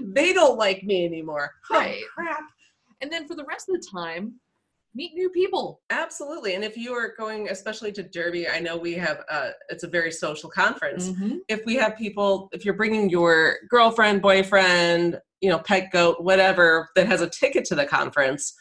they 0.14 0.32
don't 0.32 0.58
like 0.58 0.82
me 0.84 1.04
anymore." 1.04 1.50
right. 1.70 2.00
Oh, 2.02 2.08
crap. 2.14 2.44
And 3.00 3.10
then 3.12 3.26
for 3.26 3.34
the 3.34 3.44
rest 3.44 3.68
of 3.68 3.74
the 3.80 3.86
time, 3.92 4.34
meet 4.94 5.12
new 5.14 5.28
people. 5.30 5.80
Absolutely, 5.90 6.54
and 6.54 6.62
if 6.64 6.76
you 6.76 6.92
are 6.92 7.14
going, 7.18 7.48
especially 7.48 7.90
to 7.92 8.02
Derby, 8.02 8.48
I 8.48 8.60
know 8.60 8.76
we 8.76 8.94
have. 8.94 9.24
Uh, 9.30 9.50
it's 9.70 9.82
a 9.84 9.88
very 9.88 10.12
social 10.12 10.50
conference. 10.50 11.08
Mhm. 11.10 11.38
if 11.48 11.64
we 11.66 11.74
have 11.76 11.96
people, 11.96 12.48
if 12.52 12.64
you're 12.64 12.74
bringing 12.74 13.08
your 13.10 13.56
girlfriend, 13.68 14.22
boyfriend, 14.22 15.20
you 15.40 15.48
know, 15.50 15.58
pet 15.58 15.90
goat, 15.92 16.20
whatever, 16.20 16.88
that 16.94 17.06
has 17.08 17.20
a 17.20 17.28
ticket 17.28 17.64
to 17.66 17.74
the 17.74 17.84
conference, 17.86 18.54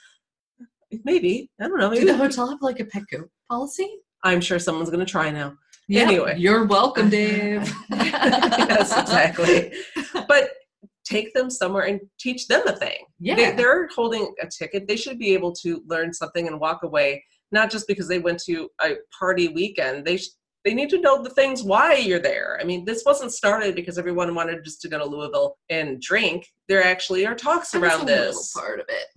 maybe 1.03 1.49
I 1.59 1.67
don't 1.67 1.77
know. 1.77 1.89
Do 1.89 1.95
Maybe 1.95 2.05
the 2.11 2.17
hotel 2.17 2.49
have 2.49 2.61
like 2.61 2.79
a 2.79 2.85
pet 2.85 3.03
goat 3.11 3.29
policy? 3.49 3.87
I'm 4.23 4.41
sure 4.41 4.59
someone's 4.59 4.89
going 4.89 5.05
to 5.05 5.11
try 5.11 5.31
now. 5.31 5.53
Yeah, 5.91 6.03
Anyway. 6.03 6.35
you're 6.37 6.65
welcome, 6.65 7.09
Dave. 7.17 7.73
yes, 7.89 8.97
exactly. 8.97 9.73
But 10.27 10.51
take 11.03 11.33
them 11.33 11.49
somewhere 11.49 11.83
and 11.85 11.99
teach 12.19 12.47
them 12.47 12.65
a 12.67 12.75
thing. 12.75 13.05
Yeah. 13.19 13.35
They, 13.35 13.51
they're 13.51 13.89
holding 13.93 14.33
a 14.41 14.47
ticket. 14.47 14.87
They 14.87 14.95
should 14.95 15.19
be 15.19 15.33
able 15.33 15.51
to 15.63 15.83
learn 15.87 16.13
something 16.13 16.47
and 16.47 16.59
walk 16.61 16.83
away, 16.83 17.23
not 17.51 17.69
just 17.69 17.87
because 17.87 18.07
they 18.07 18.19
went 18.19 18.39
to 18.45 18.69
a 18.81 18.91
party 19.17 19.49
weekend. 19.49 20.05
They 20.05 20.17
sh- 20.17 20.29
they 20.63 20.73
need 20.75 20.89
to 20.91 21.01
know 21.01 21.21
the 21.21 21.31
things 21.31 21.63
why 21.63 21.95
you're 21.95 22.19
there. 22.19 22.57
I 22.61 22.63
mean, 22.63 22.85
this 22.85 23.03
wasn't 23.05 23.31
started 23.33 23.75
because 23.75 23.97
everyone 23.97 24.33
wanted 24.35 24.63
just 24.63 24.79
to 24.83 24.87
go 24.89 24.99
to 24.99 25.05
Louisville 25.05 25.57
and 25.69 25.99
drink. 25.99 26.45
There 26.69 26.83
actually 26.83 27.25
are 27.25 27.33
talks 27.35 27.73
around 27.73 28.01
a 28.03 28.05
little 28.05 28.25
this. 28.27 28.53
part 28.53 28.79
of 28.79 28.85
it, 28.87 29.07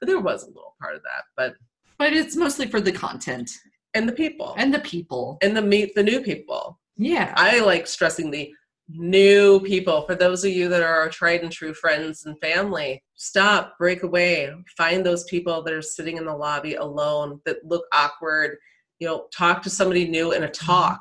There 0.00 0.18
was 0.18 0.42
a 0.44 0.46
little 0.46 0.74
part 0.80 0.96
of 0.96 1.02
that, 1.02 1.24
but 1.36 1.54
but 1.98 2.12
it's 2.14 2.34
mostly 2.36 2.66
for 2.66 2.80
the 2.80 2.90
content 2.92 3.50
and 3.94 4.08
the 4.08 4.12
people 4.12 4.54
and 4.58 4.72
the 4.72 4.80
people. 4.80 5.38
and 5.42 5.56
the 5.56 5.62
meet 5.62 5.94
the 5.94 6.02
new 6.02 6.20
people. 6.20 6.78
Yeah, 6.96 7.32
I 7.36 7.60
like 7.60 7.86
stressing 7.86 8.30
the 8.30 8.52
new 8.88 9.60
people. 9.60 10.02
For 10.02 10.14
those 10.14 10.44
of 10.44 10.52
you 10.52 10.68
that 10.68 10.82
are 10.82 11.00
our 11.00 11.08
tried 11.08 11.42
and 11.42 11.52
true 11.52 11.74
friends 11.74 12.26
and 12.26 12.38
family, 12.40 13.02
stop, 13.14 13.76
break 13.78 14.02
away, 14.02 14.50
find 14.76 15.04
those 15.04 15.24
people 15.24 15.62
that 15.62 15.74
are 15.74 15.82
sitting 15.82 16.16
in 16.16 16.24
the 16.24 16.34
lobby 16.34 16.74
alone 16.74 17.40
that 17.44 17.64
look 17.64 17.84
awkward. 17.92 18.56
You 18.98 19.08
know, 19.08 19.26
talk 19.36 19.62
to 19.62 19.70
somebody 19.70 20.08
new 20.08 20.32
in 20.32 20.42
a 20.42 20.50
talk. 20.50 21.00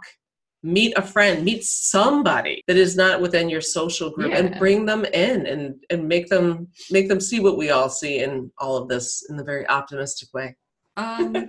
Meet 0.64 0.98
a 0.98 1.02
friend, 1.02 1.46
meet 1.46 1.64
somebody 1.64 2.64
that 2.68 2.78
is 2.78 2.98
not 2.98 3.22
within 3.22 3.48
your 3.48 3.62
social 3.62 4.10
group 4.10 4.34
and 4.34 4.58
bring 4.58 4.86
them 4.86 5.06
in 5.06 5.46
and 5.46 5.76
and 5.92 6.08
make 6.08 6.28
them 6.28 6.68
make 6.90 7.08
them 7.08 7.22
see 7.22 7.40
what 7.40 7.58
we 7.58 7.70
all 7.70 7.90
see 7.90 8.20
in 8.20 8.52
all 8.58 8.76
of 8.76 8.90
this 8.90 9.24
in 9.30 9.38
the 9.38 9.44
very 9.44 9.68
optimistic 9.70 10.34
way. 10.34 10.56
Um, 10.98 11.48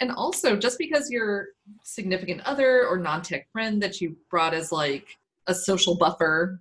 and 0.00 0.12
also, 0.12 0.56
just 0.56 0.78
because 0.78 1.10
your 1.10 1.48
significant 1.84 2.40
other 2.42 2.86
or 2.86 2.98
non 2.98 3.22
tech 3.22 3.50
friend 3.50 3.82
that 3.82 4.00
you 4.00 4.16
brought 4.30 4.54
as 4.54 4.70
like 4.70 5.06
a 5.46 5.54
social 5.54 5.96
buffer 5.96 6.60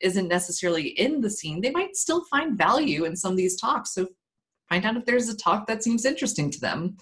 isn't 0.00 0.28
necessarily 0.28 0.88
in 0.88 1.20
the 1.20 1.30
scene, 1.30 1.60
they 1.60 1.70
might 1.70 1.96
still 1.96 2.24
find 2.24 2.58
value 2.58 3.04
in 3.04 3.16
some 3.16 3.32
of 3.32 3.36
these 3.36 3.60
talks. 3.60 3.94
So 3.94 4.08
find 4.68 4.84
out 4.84 4.96
if 4.96 5.04
there's 5.04 5.28
a 5.28 5.36
talk 5.36 5.66
that 5.66 5.82
seems 5.82 6.04
interesting 6.04 6.50
to 6.50 6.60
them. 6.60 6.96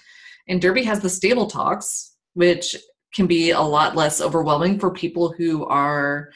And 0.48 0.60
Derby 0.60 0.84
has 0.84 1.00
the 1.00 1.08
stable 1.08 1.46
talks, 1.46 2.16
which 2.34 2.76
can 3.14 3.26
be 3.26 3.50
a 3.50 3.60
lot 3.60 3.96
less 3.96 4.20
overwhelming 4.20 4.78
for 4.78 4.90
people 4.92 5.32
who 5.36 5.64
are 5.66 6.30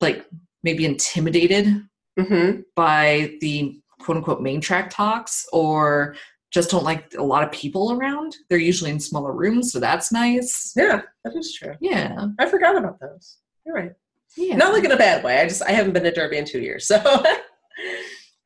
like 0.00 0.26
maybe 0.62 0.84
intimidated 0.84 1.82
Mm-hmm. 2.18 2.60
by 2.76 3.38
the 3.40 3.80
quote 4.00 4.18
unquote 4.18 4.42
main 4.42 4.60
track 4.60 4.90
talks 4.90 5.46
or 5.52 6.16
just 6.50 6.70
don't 6.70 6.84
like 6.84 7.14
a 7.16 7.22
lot 7.22 7.42
of 7.44 7.52
people 7.52 7.92
around. 7.92 8.36
They're 8.48 8.58
usually 8.58 8.90
in 8.90 9.00
smaller 9.00 9.32
rooms, 9.32 9.72
so 9.72 9.78
that's 9.78 10.10
nice. 10.10 10.72
Yeah, 10.76 11.02
that 11.24 11.36
is 11.36 11.54
true. 11.54 11.74
Yeah. 11.80 12.26
I 12.38 12.46
forgot 12.46 12.76
about 12.76 12.98
those. 13.00 13.38
You're 13.64 13.74
right. 13.74 13.92
Yeah. 14.36 14.56
Not 14.56 14.72
like 14.72 14.84
in 14.84 14.92
a 14.92 14.96
bad 14.96 15.22
way. 15.24 15.40
I 15.40 15.46
just 15.46 15.62
I 15.62 15.72
haven't 15.72 15.92
been 15.92 16.04
to 16.04 16.10
Derby 16.10 16.38
in 16.38 16.44
two 16.44 16.60
years. 16.60 16.86
So 16.86 17.02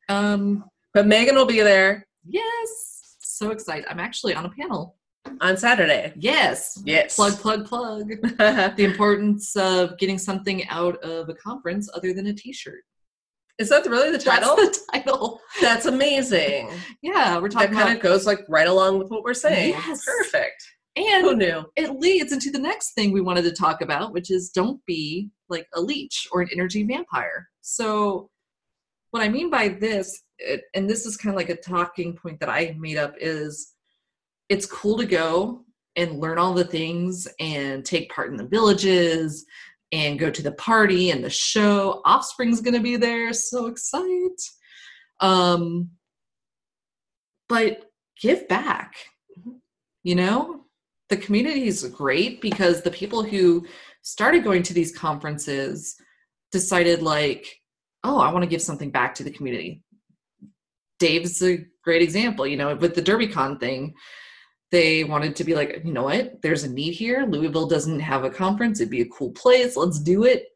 um 0.09 0.65
but 0.93 1.07
Megan 1.07 1.35
will 1.35 1.45
be 1.45 1.61
there 1.61 2.05
yes. 2.27 3.17
So 3.19 3.51
excited. 3.51 3.85
I'm 3.89 3.99
actually 3.99 4.33
on 4.33 4.45
a 4.45 4.49
panel. 4.49 4.95
on 5.41 5.57
Saturday. 5.57 6.13
Yes. 6.15 6.81
Yes. 6.85 7.15
Plug, 7.15 7.33
plug, 7.33 7.65
plug. 7.65 8.07
the 8.37 8.85
importance 8.85 9.55
of 9.55 9.97
getting 9.97 10.17
something 10.17 10.67
out 10.69 10.97
of 11.03 11.29
a 11.29 11.33
conference 11.33 11.89
other 11.93 12.13
than 12.13 12.27
a 12.27 12.33
t-shirt. 12.33 12.83
Is 13.57 13.69
that 13.69 13.85
really 13.85 14.11
the 14.11 14.17
title? 14.17 14.55
That's 14.57 14.79
the 14.85 14.91
title. 14.91 15.39
That's 15.61 15.85
amazing. 15.85 16.69
Yeah, 17.01 17.37
we're 17.39 17.49
talking. 17.49 17.71
That 17.71 17.75
kind 17.77 17.89
about 17.89 17.97
of 17.97 18.03
goes 18.03 18.25
like 18.25 18.39
right 18.49 18.67
along 18.67 18.99
with 18.99 19.09
what 19.09 19.23
we're 19.23 19.33
saying. 19.33 19.69
Yes. 19.69 20.03
Perfect. 20.05 20.61
and 20.97 21.23
Who 21.23 21.35
knew? 21.35 21.65
it 21.75 21.91
leads 21.99 22.33
into 22.33 22.51
the 22.51 22.59
next 22.59 22.93
thing 22.93 23.11
we 23.11 23.21
wanted 23.21 23.43
to 23.43 23.51
talk 23.53 23.81
about, 23.81 24.11
which 24.11 24.29
is 24.29 24.49
don't 24.49 24.85
be 24.85 25.29
like 25.49 25.67
a 25.73 25.81
leech 25.81 26.27
or 26.31 26.41
an 26.41 26.49
energy 26.51 26.83
vampire. 26.83 27.47
So, 27.61 28.29
what 29.11 29.23
I 29.23 29.29
mean 29.29 29.49
by 29.49 29.69
this, 29.69 30.21
it, 30.37 30.63
and 30.73 30.89
this 30.89 31.05
is 31.05 31.15
kind 31.15 31.33
of 31.33 31.37
like 31.37 31.49
a 31.49 31.55
talking 31.55 32.13
point 32.13 32.39
that 32.41 32.49
I 32.49 32.75
made 32.77 32.97
up, 32.97 33.15
is 33.19 33.73
it's 34.49 34.65
cool 34.65 34.97
to 34.97 35.05
go 35.05 35.63
and 35.95 36.19
learn 36.19 36.37
all 36.37 36.53
the 36.53 36.65
things 36.65 37.25
and 37.39 37.85
take 37.85 38.11
part 38.11 38.29
in 38.29 38.35
the 38.35 38.45
villages 38.45 39.45
and 39.95 40.19
go 40.19 40.29
to 40.29 40.43
the 40.43 40.51
party 40.51 41.09
and 41.09 41.23
the 41.23 41.29
show. 41.29 42.01
Offspring's 42.05 42.61
gonna 42.61 42.81
be 42.81 42.97
there, 42.97 43.33
so 43.33 43.67
excited. 43.67 44.37
Um, 45.19 45.91
but 47.47 47.89
give 48.21 48.47
back. 48.47 48.95
You 50.03 50.15
know, 50.15 50.65
the 51.09 51.17
community 51.17 51.67
is 51.67 51.83
great 51.95 52.41
because 52.41 52.81
the 52.81 52.91
people 52.91 53.23
who 53.23 53.65
started 54.01 54.43
going 54.43 54.63
to 54.63 54.73
these 54.73 54.95
conferences 54.95 55.95
decided 56.51 57.01
like, 57.01 57.59
oh, 58.03 58.19
I 58.19 58.31
want 58.31 58.43
to 58.43 58.49
give 58.49 58.61
something 58.61 58.91
back 58.91 59.15
to 59.15 59.23
the 59.23 59.31
community. 59.31 59.83
Dave's 60.99 61.41
a 61.41 61.65
great 61.83 62.01
example, 62.01 62.45
you 62.45 62.55
know, 62.55 62.75
with 62.75 62.95
the 62.95 63.01
DerbyCon 63.01 63.59
thing 63.59 63.95
they 64.71 65.03
wanted 65.03 65.35
to 65.35 65.43
be 65.43 65.55
like, 65.55 65.81
you 65.83 65.93
know 65.93 66.03
what, 66.03 66.41
there's 66.41 66.63
a 66.63 66.69
need 66.69 66.93
here. 66.93 67.25
Louisville 67.27 67.67
doesn't 67.67 67.99
have 67.99 68.23
a 68.23 68.29
conference. 68.29 68.79
It'd 68.79 68.91
be 68.91 69.01
a 69.01 69.09
cool 69.09 69.31
place. 69.31 69.77
Let's 69.77 69.99
do 69.99 70.23
it. 70.23 70.47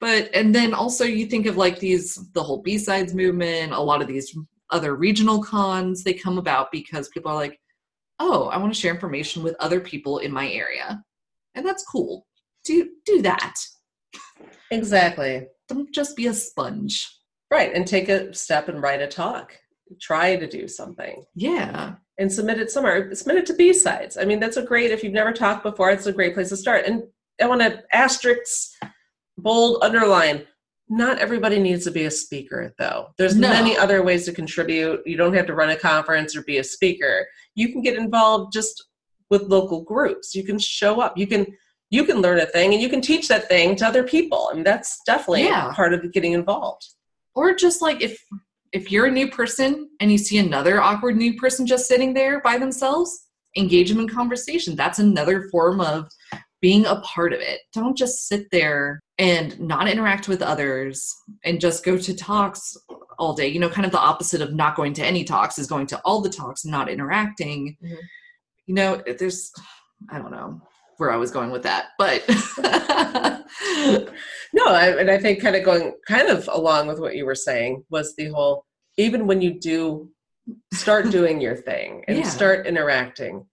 But, 0.00 0.30
and 0.34 0.54
then 0.54 0.74
also 0.74 1.04
you 1.04 1.26
think 1.26 1.46
of 1.46 1.56
like 1.56 1.78
these, 1.78 2.16
the 2.32 2.42
whole 2.42 2.62
BSides 2.62 3.14
movement, 3.14 3.72
a 3.72 3.80
lot 3.80 4.02
of 4.02 4.08
these 4.08 4.36
other 4.70 4.94
regional 4.96 5.42
cons, 5.42 6.04
they 6.04 6.14
come 6.14 6.38
about 6.38 6.70
because 6.70 7.08
people 7.08 7.30
are 7.30 7.36
like, 7.36 7.58
oh, 8.20 8.48
I 8.48 8.58
want 8.58 8.72
to 8.74 8.80
share 8.80 8.94
information 8.94 9.42
with 9.42 9.56
other 9.60 9.80
people 9.80 10.18
in 10.18 10.32
my 10.32 10.48
area. 10.50 11.02
And 11.54 11.66
that's 11.66 11.84
cool. 11.84 12.26
Do, 12.64 12.88
do 13.06 13.22
that. 13.22 13.54
Exactly. 14.70 15.46
Don't 15.68 15.92
just 15.92 16.16
be 16.16 16.26
a 16.26 16.34
sponge. 16.34 17.08
Right. 17.50 17.74
And 17.74 17.86
take 17.86 18.08
a 18.08 18.34
step 18.34 18.68
and 18.68 18.82
write 18.82 19.00
a 19.00 19.06
talk. 19.06 19.56
Try 20.00 20.36
to 20.36 20.46
do 20.46 20.68
something. 20.68 21.24
Yeah 21.34 21.94
and 22.18 22.32
submit 22.32 22.60
it 22.60 22.70
somewhere. 22.70 23.14
Submit 23.14 23.36
it 23.36 23.46
to 23.46 23.54
BSides. 23.54 24.20
I 24.20 24.24
mean, 24.24 24.40
that's 24.40 24.56
a 24.56 24.62
great, 24.62 24.90
if 24.90 25.02
you've 25.02 25.12
never 25.12 25.32
talked 25.32 25.62
before, 25.62 25.90
it's 25.90 26.06
a 26.06 26.12
great 26.12 26.34
place 26.34 26.48
to 26.50 26.56
start. 26.56 26.84
And 26.86 27.04
I 27.40 27.46
want 27.46 27.60
to 27.60 27.82
asterisk, 27.92 28.72
bold, 29.36 29.82
underline. 29.82 30.44
Not 30.90 31.18
everybody 31.18 31.58
needs 31.58 31.84
to 31.84 31.90
be 31.90 32.06
a 32.06 32.10
speaker, 32.10 32.74
though. 32.78 33.08
There's 33.18 33.36
no. 33.36 33.48
many 33.50 33.76
other 33.76 34.02
ways 34.02 34.24
to 34.24 34.32
contribute. 34.32 35.06
You 35.06 35.16
don't 35.16 35.34
have 35.34 35.46
to 35.46 35.54
run 35.54 35.70
a 35.70 35.76
conference 35.76 36.34
or 36.34 36.42
be 36.42 36.58
a 36.58 36.64
speaker. 36.64 37.26
You 37.54 37.70
can 37.70 37.82
get 37.82 37.96
involved 37.96 38.52
just 38.52 38.88
with 39.30 39.42
local 39.42 39.82
groups. 39.82 40.34
You 40.34 40.44
can 40.44 40.58
show 40.58 41.00
up. 41.00 41.16
You 41.16 41.26
can 41.26 41.46
you 41.90 42.04
can 42.04 42.20
learn 42.20 42.40
a 42.40 42.46
thing 42.46 42.72
and 42.72 42.82
you 42.82 42.88
can 42.88 43.00
teach 43.00 43.28
that 43.28 43.48
thing 43.48 43.76
to 43.76 43.86
other 43.86 44.02
people. 44.02 44.48
I 44.50 44.54
mean, 44.54 44.64
that's 44.64 45.00
definitely 45.06 45.44
yeah. 45.44 45.72
part 45.74 45.94
of 45.94 46.12
getting 46.12 46.32
involved. 46.32 46.86
Or 47.34 47.54
just 47.54 47.80
like 47.80 48.02
if 48.02 48.22
if 48.72 48.90
you're 48.90 49.06
a 49.06 49.10
new 49.10 49.30
person 49.30 49.88
and 50.00 50.10
you 50.10 50.18
see 50.18 50.38
another 50.38 50.80
awkward 50.80 51.16
new 51.16 51.34
person 51.34 51.66
just 51.66 51.86
sitting 51.86 52.14
there 52.14 52.40
by 52.40 52.58
themselves, 52.58 53.26
engage 53.56 53.88
them 53.88 54.00
in 54.00 54.08
conversation. 54.08 54.76
That's 54.76 54.98
another 54.98 55.48
form 55.50 55.80
of 55.80 56.08
being 56.60 56.86
a 56.86 57.00
part 57.00 57.32
of 57.32 57.40
it. 57.40 57.60
Don't 57.72 57.96
just 57.96 58.26
sit 58.28 58.46
there 58.50 59.00
and 59.18 59.58
not 59.60 59.88
interact 59.88 60.28
with 60.28 60.42
others 60.42 61.14
and 61.44 61.60
just 61.60 61.84
go 61.84 61.96
to 61.96 62.14
talks 62.14 62.76
all 63.18 63.34
day. 63.34 63.48
You 63.48 63.60
know, 63.60 63.68
kind 63.68 63.86
of 63.86 63.92
the 63.92 64.00
opposite 64.00 64.40
of 64.40 64.54
not 64.54 64.76
going 64.76 64.92
to 64.94 65.04
any 65.04 65.24
talks 65.24 65.58
is 65.58 65.66
going 65.66 65.86
to 65.88 66.00
all 66.04 66.20
the 66.20 66.28
talks 66.28 66.64
and 66.64 66.72
not 66.72 66.88
interacting. 66.88 67.76
Mm-hmm. 67.82 67.94
You 68.66 68.74
know, 68.74 69.02
there's, 69.18 69.50
I 70.10 70.18
don't 70.18 70.30
know 70.30 70.60
where 70.98 71.10
I 71.10 71.16
was 71.16 71.30
going 71.30 71.50
with 71.50 71.62
that, 71.62 71.86
but. 71.98 72.22
no, 74.52 74.66
I, 74.66 74.98
and 74.98 75.10
I 75.10 75.18
think 75.18 75.40
kind 75.40 75.56
of 75.56 75.64
going 75.64 75.94
kind 76.06 76.28
of 76.28 76.48
along 76.52 76.88
with 76.88 77.00
what 77.00 77.16
you 77.16 77.24
were 77.24 77.34
saying 77.34 77.84
was 77.90 78.14
the 78.16 78.28
whole 78.28 78.64
even 78.96 79.26
when 79.26 79.40
you 79.40 79.58
do 79.58 80.10
start 80.74 81.10
doing 81.10 81.40
your 81.40 81.56
thing 81.56 82.04
and 82.08 82.18
yeah. 82.18 82.24
start 82.24 82.66
interacting, 82.66 83.46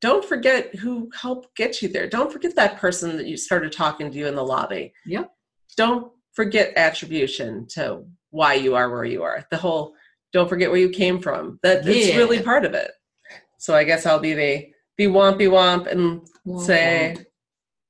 don't 0.00 0.24
forget 0.24 0.74
who 0.74 1.08
helped 1.14 1.54
get 1.56 1.80
you 1.80 1.88
there. 1.88 2.08
Don't 2.08 2.32
forget 2.32 2.56
that 2.56 2.78
person 2.78 3.16
that 3.16 3.26
you 3.26 3.36
started 3.36 3.72
talking 3.72 4.10
to 4.10 4.18
you 4.18 4.26
in 4.26 4.34
the 4.34 4.44
lobby. 4.44 4.92
Yep. 5.06 5.30
Don't 5.76 6.12
forget 6.32 6.72
attribution 6.76 7.66
to 7.68 8.04
why 8.30 8.54
you 8.54 8.74
are 8.74 8.90
where 8.90 9.04
you 9.04 9.22
are. 9.22 9.46
The 9.50 9.56
whole 9.56 9.94
don't 10.32 10.48
forget 10.48 10.70
where 10.70 10.80
you 10.80 10.88
came 10.88 11.20
from. 11.20 11.60
That 11.62 11.84
yeah. 11.84 11.92
it's 11.92 12.16
really 12.16 12.42
part 12.42 12.64
of 12.64 12.74
it. 12.74 12.90
So 13.58 13.74
I 13.76 13.84
guess 13.84 14.06
I'll 14.06 14.18
be 14.18 14.34
the 14.34 14.66
be 14.96 15.06
wompy 15.06 15.48
womp 15.48 15.86
and 15.86 16.22
womp 16.46 16.64
say 16.64 17.14
womp. 17.16 17.24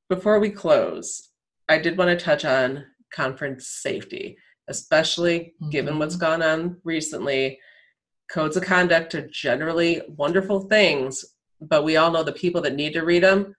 before 0.08 0.38
we 0.38 0.50
close, 0.50 1.30
I 1.68 1.78
did 1.78 1.96
want 1.96 2.16
to 2.16 2.24
touch 2.24 2.44
on 2.44 2.84
conference 3.12 3.68
safety, 3.68 4.36
especially 4.68 5.54
mm-hmm. 5.60 5.70
given 5.70 5.98
what's 5.98 6.16
gone 6.16 6.42
on 6.42 6.76
recently. 6.84 7.58
Codes 8.30 8.56
of 8.56 8.62
conduct 8.62 9.14
are 9.14 9.28
generally 9.28 10.00
wonderful 10.08 10.62
things, 10.68 11.24
but 11.60 11.84
we 11.84 11.96
all 11.96 12.10
know 12.10 12.22
the 12.22 12.32
people 12.32 12.62
that 12.62 12.74
need 12.74 12.94
to 12.94 13.04
read 13.04 13.22
them 13.22 13.54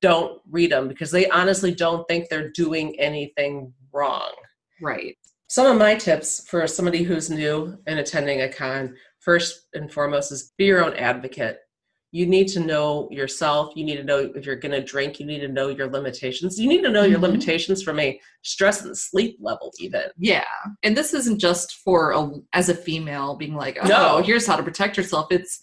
don't 0.00 0.40
read 0.50 0.70
them 0.70 0.88
because 0.88 1.10
they 1.10 1.28
honestly 1.28 1.74
don't 1.74 2.06
think 2.08 2.28
they're 2.28 2.50
doing 2.50 2.98
anything 2.98 3.72
wrong. 3.92 4.32
Right. 4.80 5.16
Some 5.48 5.66
of 5.66 5.78
my 5.78 5.94
tips 5.94 6.46
for 6.48 6.66
somebody 6.66 7.02
who's 7.02 7.30
new 7.30 7.78
and 7.86 7.98
attending 7.98 8.42
a 8.42 8.48
con, 8.48 8.94
first 9.20 9.68
and 9.74 9.92
foremost, 9.92 10.30
is 10.30 10.52
be 10.58 10.66
your 10.66 10.84
own 10.84 10.94
advocate 10.94 11.58
you 12.10 12.26
need 12.26 12.48
to 12.48 12.60
know 12.60 13.08
yourself. 13.10 13.74
You 13.76 13.84
need 13.84 13.96
to 13.96 14.04
know 14.04 14.30
if 14.34 14.46
you're 14.46 14.56
going 14.56 14.72
to 14.72 14.82
drink. 14.82 15.20
You 15.20 15.26
need 15.26 15.40
to 15.40 15.48
know 15.48 15.68
your 15.68 15.90
limitations. 15.90 16.58
You 16.58 16.68
need 16.68 16.82
to 16.82 16.90
know 16.90 17.02
mm-hmm. 17.02 17.12
your 17.12 17.20
limitations 17.20 17.82
from 17.82 18.00
a 18.00 18.18
stress 18.42 18.84
and 18.84 18.96
sleep 18.96 19.36
level 19.40 19.72
even. 19.78 20.04
Yeah 20.16 20.44
and 20.82 20.96
this 20.96 21.14
isn't 21.14 21.38
just 21.38 21.76
for 21.76 22.12
a, 22.12 22.30
as 22.52 22.68
a 22.68 22.74
female 22.74 23.36
being 23.36 23.54
like 23.54 23.78
oh 23.82 23.88
no. 23.88 24.22
here's 24.22 24.46
how 24.46 24.56
to 24.56 24.62
protect 24.62 24.96
yourself. 24.96 25.28
It's 25.30 25.60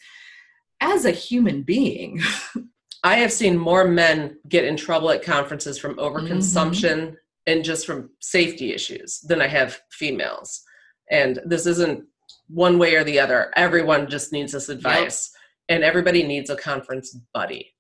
as 0.81 1.05
a 1.05 1.12
human 1.12 1.63
being. 1.63 2.21
I 3.03 3.17
have 3.17 3.31
seen 3.31 3.58
more 3.58 3.88
men 3.88 4.38
get 4.49 4.65
in 4.65 4.75
trouble 4.75 5.12
at 5.12 5.23
conferences 5.23 5.77
from 5.77 5.95
overconsumption 5.97 6.97
mm-hmm. 6.97 7.15
and 7.45 7.63
just 7.63 7.86
from 7.86 8.10
safety 8.19 8.73
issues 8.73 9.19
than 9.21 9.41
i 9.41 9.47
have 9.47 9.79
females. 9.91 10.62
And 11.12 11.39
this 11.45 11.67
isn't 11.67 12.03
one 12.47 12.79
way 12.79 12.95
or 12.95 13.03
the 13.03 13.19
other. 13.19 13.51
Everyone 13.55 14.10
just 14.10 14.31
needs 14.31 14.53
this 14.53 14.69
advice. 14.69 15.31
yep 15.31 15.41
and 15.69 15.84
everybody 15.84 16.23
needs 16.23 16.49
a 16.49 16.56
conference 16.56 17.17
buddy. 17.34 17.73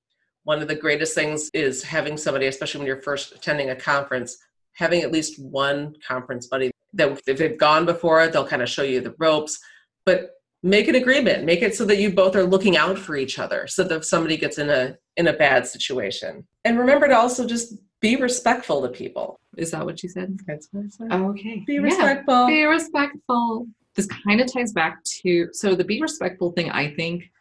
One 0.43 0.61
of 0.61 0.67
the 0.67 0.75
greatest 0.75 1.15
things 1.15 1.49
is 1.53 1.83
having 1.83 2.17
somebody, 2.17 2.47
especially 2.47 2.79
when 2.79 2.87
you're 2.87 3.01
first 3.01 3.33
attending 3.33 3.71
a 3.71 3.75
conference, 3.75 4.37
having 4.73 5.01
at 5.01 5.11
least 5.11 5.41
one 5.41 5.95
conference 6.07 6.47
buddy 6.47 6.71
that 6.93 7.21
if 7.27 7.37
they've 7.37 7.57
gone 7.57 7.85
before, 7.85 8.27
they'll 8.27 8.47
kind 8.47 8.61
of 8.61 8.69
show 8.69 8.83
you 8.83 9.01
the 9.01 9.15
ropes. 9.19 9.59
But 10.05 10.31
make 10.63 10.87
an 10.87 10.95
agreement, 10.95 11.45
make 11.45 11.61
it 11.61 11.75
so 11.75 11.85
that 11.85 11.97
you 11.97 12.11
both 12.11 12.35
are 12.35 12.43
looking 12.43 12.77
out 12.77 12.97
for 12.97 13.15
each 13.15 13.37
other, 13.37 13.67
so 13.67 13.83
that 13.83 13.95
if 13.95 14.05
somebody 14.05 14.37
gets 14.37 14.57
in 14.57 14.69
a 14.69 14.97
in 15.17 15.27
a 15.27 15.33
bad 15.33 15.65
situation, 15.67 16.45
and 16.63 16.77
remember 16.77 17.07
to 17.07 17.15
also 17.15 17.47
just 17.47 17.75
be 18.01 18.15
respectful 18.15 18.81
to 18.81 18.89
people. 18.89 19.39
Is 19.57 19.71
that 19.71 19.85
what 19.85 20.03
you 20.03 20.09
said? 20.09 20.37
That's 20.45 20.67
what 20.71 20.85
I 20.85 20.89
said. 20.89 21.07
Oh, 21.11 21.29
okay. 21.29 21.63
Be 21.65 21.79
respectful. 21.79 22.47
Be 22.47 22.63
respectful. 22.63 23.67
This 23.95 24.07
kind 24.07 24.41
of 24.41 24.51
ties 24.51 24.73
back 24.73 25.03
to 25.21 25.49
so 25.53 25.75
the 25.75 25.83
be 25.83 26.01
respectful 26.01 26.51
thing. 26.51 26.69
I 26.69 26.93
think 26.93 27.31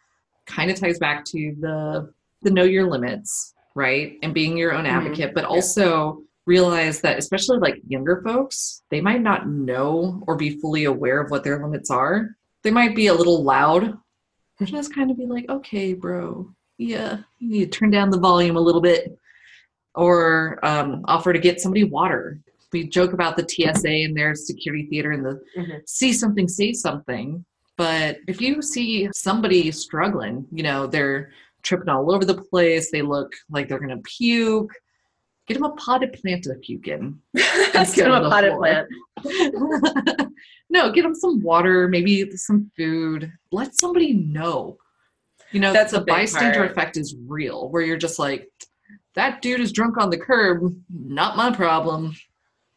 kind 0.47 0.71
of 0.71 0.79
ties 0.79 0.99
back 0.99 1.25
to 1.27 1.55
the 1.61 2.13
the 2.43 2.51
know 2.51 2.65
your 2.65 2.89
limits, 2.89 3.55
right? 3.75 4.19
And 4.23 4.35
being 4.35 4.57
your 4.57 4.73
own 4.73 4.85
mm-hmm. 4.85 4.97
advocate, 4.97 5.29
mm-hmm. 5.29 5.35
but 5.35 5.45
also 5.45 6.23
realize 6.47 7.01
that 7.01 7.19
especially 7.19 7.59
like 7.59 7.81
younger 7.89 8.21
folks, 8.23 8.83
they 8.91 9.01
might 9.01 9.23
not 9.23 9.49
know 9.49 10.23
or 10.27 10.37
be 10.37 10.61
fully 10.61 10.85
aware 10.85 11.21
of 11.21 11.31
what 11.31 11.43
their 11.43 11.63
limits 11.63 11.91
are. 11.91 12.37
They 12.63 12.71
might 12.71 12.95
be 12.95 13.07
a 13.07 13.15
little 13.15 13.43
loud. 13.43 13.99
Just 14.63 14.95
kind 14.95 15.11
of 15.11 15.17
be 15.17 15.27
like, 15.27 15.49
okay, 15.49 15.95
bro, 15.95 16.49
yeah, 16.79 17.19
you 17.39 17.49
need 17.49 17.73
to 17.73 17.79
turn 17.79 17.91
down 17.91 18.11
the 18.11 18.21
volume 18.21 18.57
a 18.57 18.61
little 18.61 18.81
bit. 18.81 19.19
Or 19.97 20.59
um, 20.65 21.03
offer 21.07 21.33
to 21.33 21.39
get 21.39 21.61
somebody 21.61 21.85
water. 21.85 22.41
We 22.73 22.89
joke 22.89 23.13
about 23.13 23.37
the 23.37 23.49
TSA 23.49 23.89
and 23.89 24.17
their 24.17 24.35
security 24.35 24.87
theater 24.87 25.13
and 25.13 25.25
the 25.25 25.41
mm-hmm. 25.57 25.79
see 25.87 26.13
something, 26.13 26.49
say 26.49 26.73
something 26.73 27.45
but 27.77 28.19
if 28.29 28.41
you 28.41 28.63
see 28.63 29.09
somebody 29.13 29.71
struggling, 29.71 30.47
you 30.53 30.63
know, 30.63 30.87
they're 30.87 31.31
tripping 31.63 31.89
all 31.89 32.15
over 32.15 32.25
the 32.25 32.43
place, 32.43 32.91
they 32.91 33.03
look 33.03 33.33
like 33.51 33.69
they're 33.69 33.79
going 33.79 33.97
to 33.97 34.03
puke, 34.03 34.73
get 35.47 35.55
them 35.55 35.65
a 35.65 35.73
potted 35.73 36.13
plant 36.13 36.45
to 36.45 36.55
puke 36.55 36.89
in. 36.89 37.19
get 37.35 37.97
them 37.97 38.13
a 38.13 38.29
potted 38.29 38.53
plant. 38.55 38.89
no, 40.71 40.93
get 40.93 41.03
them 41.03 41.15
some 41.15 41.43
water, 41.43 41.89
maybe 41.89 42.31
some 42.37 42.71
food. 42.77 43.33
Let 43.51 43.75
somebody 43.75 44.13
know. 44.13 44.79
You 45.51 45.61
know, 45.61 45.73
that's 45.73 45.93
the 45.93 46.01
bystander 46.01 46.61
part. 46.61 46.71
effect 46.71 46.97
is 46.97 47.17
real, 47.27 47.71
where 47.71 47.83
you're 47.83 47.97
just 47.97 48.19
like, 48.19 48.49
that 49.15 49.41
dude 49.43 49.61
is 49.61 49.73
drunk 49.73 49.99
on 49.99 50.11
the 50.11 50.19
curb, 50.19 50.75
not 50.93 51.37
my 51.37 51.55
problem. 51.55 52.15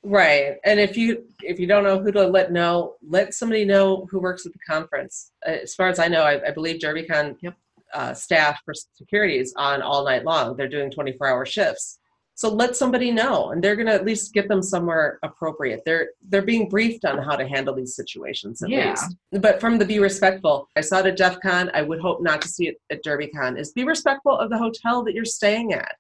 Right. 0.10 0.56
And 0.64 0.80
if 0.80 0.96
you 0.96 1.26
if 1.44 1.60
you 1.60 1.68
don't 1.68 1.84
know 1.84 2.00
who 2.00 2.12
to 2.14 2.26
let 2.26 2.52
know, 2.54 2.96
let 3.06 3.34
somebody 3.34 3.66
know 3.66 4.08
who 4.10 4.20
works 4.20 4.46
at 4.46 4.54
the 4.54 4.60
conference. 4.68 5.32
Uh, 5.46 5.52
as 5.64 5.76
far 5.76 5.90
as 5.90 6.00
I 6.00 6.08
know, 6.08 6.22
I, 6.24 6.48
I 6.48 6.52
believe 6.52 6.80
DerbyCon 6.80 7.36
yep. 7.42 7.56
uh, 7.94 8.14
staff 8.14 8.60
for 8.64 8.74
security 8.74 9.38
is 9.38 9.54
on 9.58 9.82
all 9.82 10.06
night 10.06 10.24
long. 10.24 10.56
They're 10.56 10.70
doing 10.70 10.90
24 10.92 11.28
hour 11.28 11.46
shifts. 11.46 12.00
So 12.36 12.54
let 12.54 12.76
somebody 12.76 13.12
know, 13.12 13.50
and 13.50 13.64
they're 13.64 13.76
going 13.76 13.88
to 13.88 13.94
at 13.94 14.06
least 14.06 14.32
get 14.32 14.48
them 14.48 14.62
somewhere 14.62 15.18
appropriate. 15.24 15.82
They're 15.86 16.10
they're 16.30 16.42
being 16.44 16.70
briefed 16.70 17.04
on 17.04 17.18
how 17.18 17.36
to 17.36 17.46
handle 17.48 17.74
these 17.76 17.96
situations 17.96 18.62
at 18.62 18.70
Yeah. 18.70 18.92
least. 18.92 19.16
But 19.42 19.60
from 19.60 19.78
the 19.78 19.86
be 19.86 20.00
respectful, 20.00 20.70
I 20.78 20.82
saw 20.82 21.00
it 21.00 21.08
at 21.08 21.18
DEF 21.18 21.40
CON. 21.42 21.70
I 21.74 21.82
would 21.82 22.00
hope 22.00 22.22
not 22.22 22.42
to 22.44 22.48
see 22.48 22.68
it 22.70 22.78
at 22.92 23.04
DerbyCon. 23.04 23.60
Is 23.60 23.74
be 23.74 23.84
respectful 23.84 24.38
of 24.38 24.50
the 24.52 24.58
hotel 24.58 25.04
that 25.04 25.14
you're 25.16 25.26
staying 25.26 25.74
at. 25.74 25.96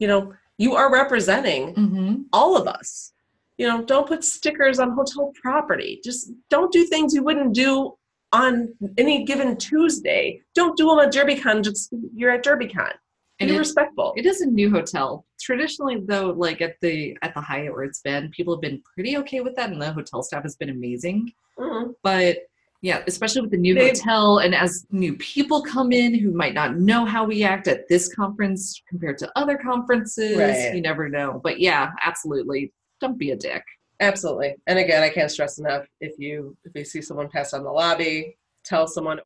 You 0.00 0.08
know, 0.08 0.32
you 0.58 0.74
are 0.74 0.90
representing 0.92 1.74
Mm-hmm. 1.74 2.14
all 2.32 2.56
of 2.56 2.66
us. 2.66 3.12
You 3.58 3.66
know, 3.66 3.82
don't 3.84 4.06
put 4.06 4.22
stickers 4.24 4.78
on 4.78 4.90
hotel 4.92 5.32
property. 5.40 6.00
Just 6.04 6.30
don't 6.50 6.70
do 6.72 6.84
things 6.84 7.14
you 7.14 7.22
wouldn't 7.22 7.54
do 7.54 7.94
on 8.32 8.74
any 8.98 9.24
given 9.24 9.56
Tuesday. 9.56 10.40
Don't 10.54 10.76
do 10.76 10.88
them 10.88 10.98
at 10.98 11.12
DerbyCon. 11.12 11.64
Just 11.64 11.92
you're 12.14 12.30
at 12.30 12.44
DerbyCon. 12.44 12.92
And 13.38 13.48
Be 13.50 13.56
it- 13.56 13.58
respectful. 13.58 14.12
It 14.16 14.26
is 14.26 14.40
a 14.40 14.46
new 14.46 14.70
hotel. 14.70 15.26
Traditionally, 15.40 16.02
though, 16.06 16.30
like 16.36 16.60
at 16.60 16.74
the 16.80 17.16
at 17.22 17.34
the 17.34 17.40
Hyatt 17.40 17.72
where 17.72 17.84
it's 17.84 18.00
been, 18.00 18.30
people 18.30 18.54
have 18.54 18.60
been 18.62 18.82
pretty 18.94 19.16
okay 19.18 19.40
with 19.40 19.54
that, 19.56 19.70
and 19.70 19.80
the 19.80 19.92
hotel 19.92 20.22
staff 20.22 20.42
has 20.42 20.56
been 20.56 20.70
amazing. 20.70 21.32
Mhm. 21.58 21.94
But 22.02 22.38
yeah, 22.82 23.02
especially 23.06 23.42
with 23.42 23.50
the 23.50 23.56
new 23.58 23.74
They- 23.74 23.88
hotel, 23.88 24.38
and 24.38 24.54
as 24.54 24.86
new 24.90 25.16
people 25.16 25.62
come 25.62 25.92
in 25.92 26.14
who 26.14 26.30
might 26.32 26.54
not 26.54 26.76
know 26.78 27.04
how 27.04 27.24
we 27.24 27.42
act 27.42 27.68
at 27.68 27.88
this 27.88 28.12
conference 28.14 28.82
compared 28.88 29.18
to 29.18 29.30
other 29.36 29.56
conferences, 29.58 30.36
Right. 30.38 30.74
you 30.74 30.80
never 30.82 31.08
know. 31.08 31.40
But 31.42 31.58
yeah, 31.60 31.92
absolutely, 32.02 32.72
don't 33.00 33.18
be 33.18 33.30
a 33.30 33.36
dick. 33.36 33.62
Absolutely. 34.00 34.54
And 34.66 34.78
again, 34.78 35.02
I 35.02 35.08
can't 35.08 35.30
stress 35.30 35.58
enough 35.58 35.86
if 36.00 36.18
you 36.18 36.56
if 36.64 36.72
you 36.74 36.84
see 36.84 37.00
someone 37.00 37.28
pass 37.28 37.54
on 37.54 37.64
the 37.64 37.70
lobby, 37.70 38.36
tell 38.64 38.86
someone. 38.86 39.20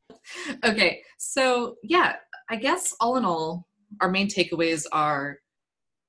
Okay, 0.63 1.01
so 1.17 1.75
yeah, 1.83 2.15
I 2.49 2.55
guess 2.55 2.95
all 3.01 3.17
in 3.17 3.25
all, 3.25 3.67
our 3.99 4.09
main 4.09 4.27
takeaways 4.29 4.85
are 4.91 5.39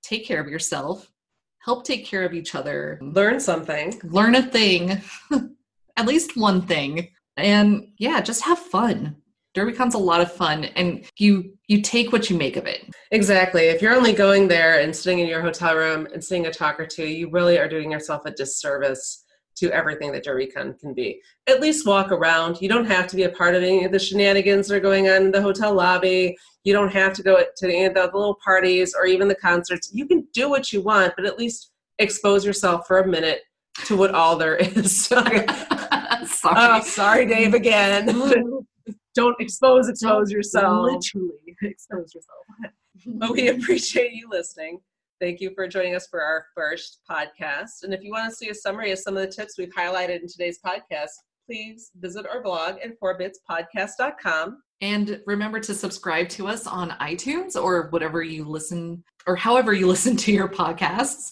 take 0.02 0.24
care 0.26 0.40
of 0.40 0.48
yourself, 0.48 1.10
help 1.58 1.84
take 1.84 2.04
care 2.04 2.24
of 2.24 2.34
each 2.34 2.54
other, 2.54 2.98
Learn 3.02 3.40
something. 3.40 3.98
learn 4.04 4.34
a 4.36 4.42
thing, 4.42 5.00
at 5.96 6.06
least 6.06 6.36
one 6.36 6.62
thing, 6.62 7.08
and 7.36 7.88
yeah, 7.98 8.20
just 8.20 8.42
have 8.44 8.58
fun. 8.58 9.16
DerbyCon's 9.54 9.94
a 9.94 9.98
lot 9.98 10.20
of 10.20 10.32
fun, 10.32 10.64
and 10.64 11.04
you 11.18 11.52
you 11.68 11.82
take 11.82 12.12
what 12.12 12.30
you 12.30 12.36
make 12.36 12.56
of 12.56 12.66
it. 12.66 12.84
Exactly. 13.10 13.64
If 13.64 13.82
you're 13.82 13.94
only 13.94 14.12
going 14.12 14.48
there 14.48 14.80
and 14.80 14.94
sitting 14.94 15.18
in 15.18 15.28
your 15.28 15.42
hotel 15.42 15.76
room 15.76 16.08
and 16.12 16.24
seeing 16.24 16.46
a 16.46 16.52
talk 16.52 16.80
or 16.80 16.86
two, 16.86 17.06
you 17.06 17.30
really 17.30 17.58
are 17.58 17.68
doing 17.68 17.90
yourself 17.90 18.22
a 18.24 18.30
disservice 18.30 19.24
to 19.56 19.70
everything 19.70 20.12
that 20.12 20.24
DerbyCon 20.24 20.78
can 20.78 20.94
be. 20.94 21.20
At 21.46 21.60
least 21.60 21.86
walk 21.86 22.10
around. 22.10 22.60
You 22.60 22.68
don't 22.68 22.86
have 22.86 23.06
to 23.08 23.16
be 23.16 23.24
a 23.24 23.28
part 23.28 23.54
of 23.54 23.62
any 23.62 23.84
of 23.84 23.92
the 23.92 23.98
shenanigans 23.98 24.68
that 24.68 24.76
are 24.76 24.80
going 24.80 25.08
on 25.08 25.22
in 25.22 25.30
the 25.30 25.42
hotel 25.42 25.74
lobby. 25.74 26.36
You 26.64 26.72
don't 26.72 26.92
have 26.92 27.12
to 27.14 27.22
go 27.22 27.44
to 27.56 27.66
any 27.66 27.84
of 27.84 27.94
the 27.94 28.04
little 28.04 28.38
parties 28.42 28.94
or 28.94 29.04
even 29.04 29.28
the 29.28 29.34
concerts. 29.34 29.90
You 29.92 30.06
can 30.06 30.26
do 30.32 30.48
what 30.48 30.72
you 30.72 30.80
want, 30.80 31.12
but 31.16 31.26
at 31.26 31.38
least 31.38 31.72
expose 31.98 32.44
yourself 32.44 32.86
for 32.86 33.00
a 33.00 33.06
minute 33.06 33.42
to 33.84 33.96
what 33.96 34.14
all 34.14 34.36
there 34.36 34.56
is. 34.56 35.06
Sorry. 35.06 35.44
oh, 35.48 36.80
sorry, 36.82 37.26
Dave, 37.26 37.54
again. 37.54 38.66
don't 39.14 39.40
expose, 39.40 39.88
expose 39.88 40.30
yourself. 40.30 40.84
Literally 40.84 41.56
expose 41.62 42.14
yourself. 42.14 42.72
but 43.06 43.30
we 43.32 43.48
appreciate 43.48 44.12
you 44.12 44.28
listening. 44.30 44.80
Thank 45.20 45.40
you 45.40 45.52
for 45.54 45.68
joining 45.68 45.94
us 45.94 46.08
for 46.08 46.20
our 46.20 46.46
first 46.54 46.98
podcast. 47.08 47.84
And 47.84 47.94
if 47.94 48.02
you 48.02 48.10
want 48.10 48.28
to 48.28 48.36
see 48.36 48.48
a 48.48 48.54
summary 48.54 48.90
of 48.90 48.98
some 48.98 49.16
of 49.16 49.22
the 49.22 49.32
tips 49.32 49.56
we've 49.56 49.72
highlighted 49.72 50.20
in 50.20 50.26
today's 50.26 50.58
podcast, 50.64 51.10
please 51.46 51.90
visit 52.00 52.26
our 52.26 52.42
blog 52.42 52.76
at 52.82 52.98
fourbitspodcast.com. 52.98 54.62
And 54.82 55.20
remember 55.26 55.60
to 55.60 55.74
subscribe 55.74 56.28
to 56.30 56.48
us 56.48 56.66
on 56.66 56.90
iTunes 57.00 57.54
or 57.54 57.88
whatever 57.90 58.22
you 58.22 58.44
listen 58.44 59.02
or 59.28 59.36
however 59.36 59.72
you 59.72 59.86
listen 59.94 60.16
to 60.16 60.32
your 60.32 60.48
podcasts. 60.48 61.30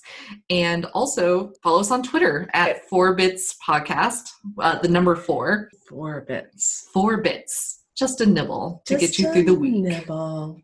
And 0.48 0.86
also 0.86 1.52
follow 1.62 1.80
us 1.80 1.90
on 1.90 2.04
Twitter 2.04 2.48
at 2.54 2.88
Four 2.88 3.14
Bits 3.16 3.56
Podcast, 3.66 4.30
uh, 4.58 4.78
the 4.78 4.88
number 4.88 5.16
four, 5.16 5.68
Four 5.88 6.20
bits. 6.20 6.88
four 6.94 7.16
bits, 7.20 7.82
just 7.96 8.20
a 8.20 8.26
nibble 8.26 8.82
to 8.86 8.96
get 8.96 9.18
you 9.18 9.32
through 9.32 9.42
the 9.42 9.54
week. 9.54 9.82
Nibble. 9.82 10.60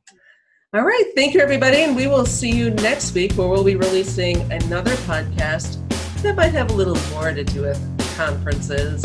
All 0.72 0.82
right. 0.84 1.04
Thank 1.16 1.34
you, 1.34 1.40
everybody. 1.40 1.78
And 1.78 1.96
we 1.96 2.06
will 2.06 2.26
see 2.26 2.50
you 2.52 2.70
next 2.70 3.12
week 3.14 3.32
where 3.32 3.48
we'll 3.48 3.64
be 3.64 3.74
releasing 3.76 4.40
another 4.52 4.92
podcast 5.06 5.82
that 6.22 6.36
might 6.36 6.52
have 6.52 6.70
a 6.70 6.74
little 6.74 6.96
more 7.12 7.32
to 7.32 7.42
do 7.42 7.62
with 7.62 8.16
conferences 8.16 9.04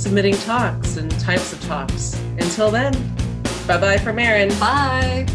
submitting 0.00 0.34
talks 0.34 0.96
and 0.96 1.10
types 1.20 1.52
of 1.52 1.60
talks. 1.64 2.18
Until 2.38 2.70
then, 2.70 2.92
bye 3.66 3.78
bye 3.78 3.98
from 3.98 4.18
Erin. 4.18 4.48
Bye. 4.58 5.26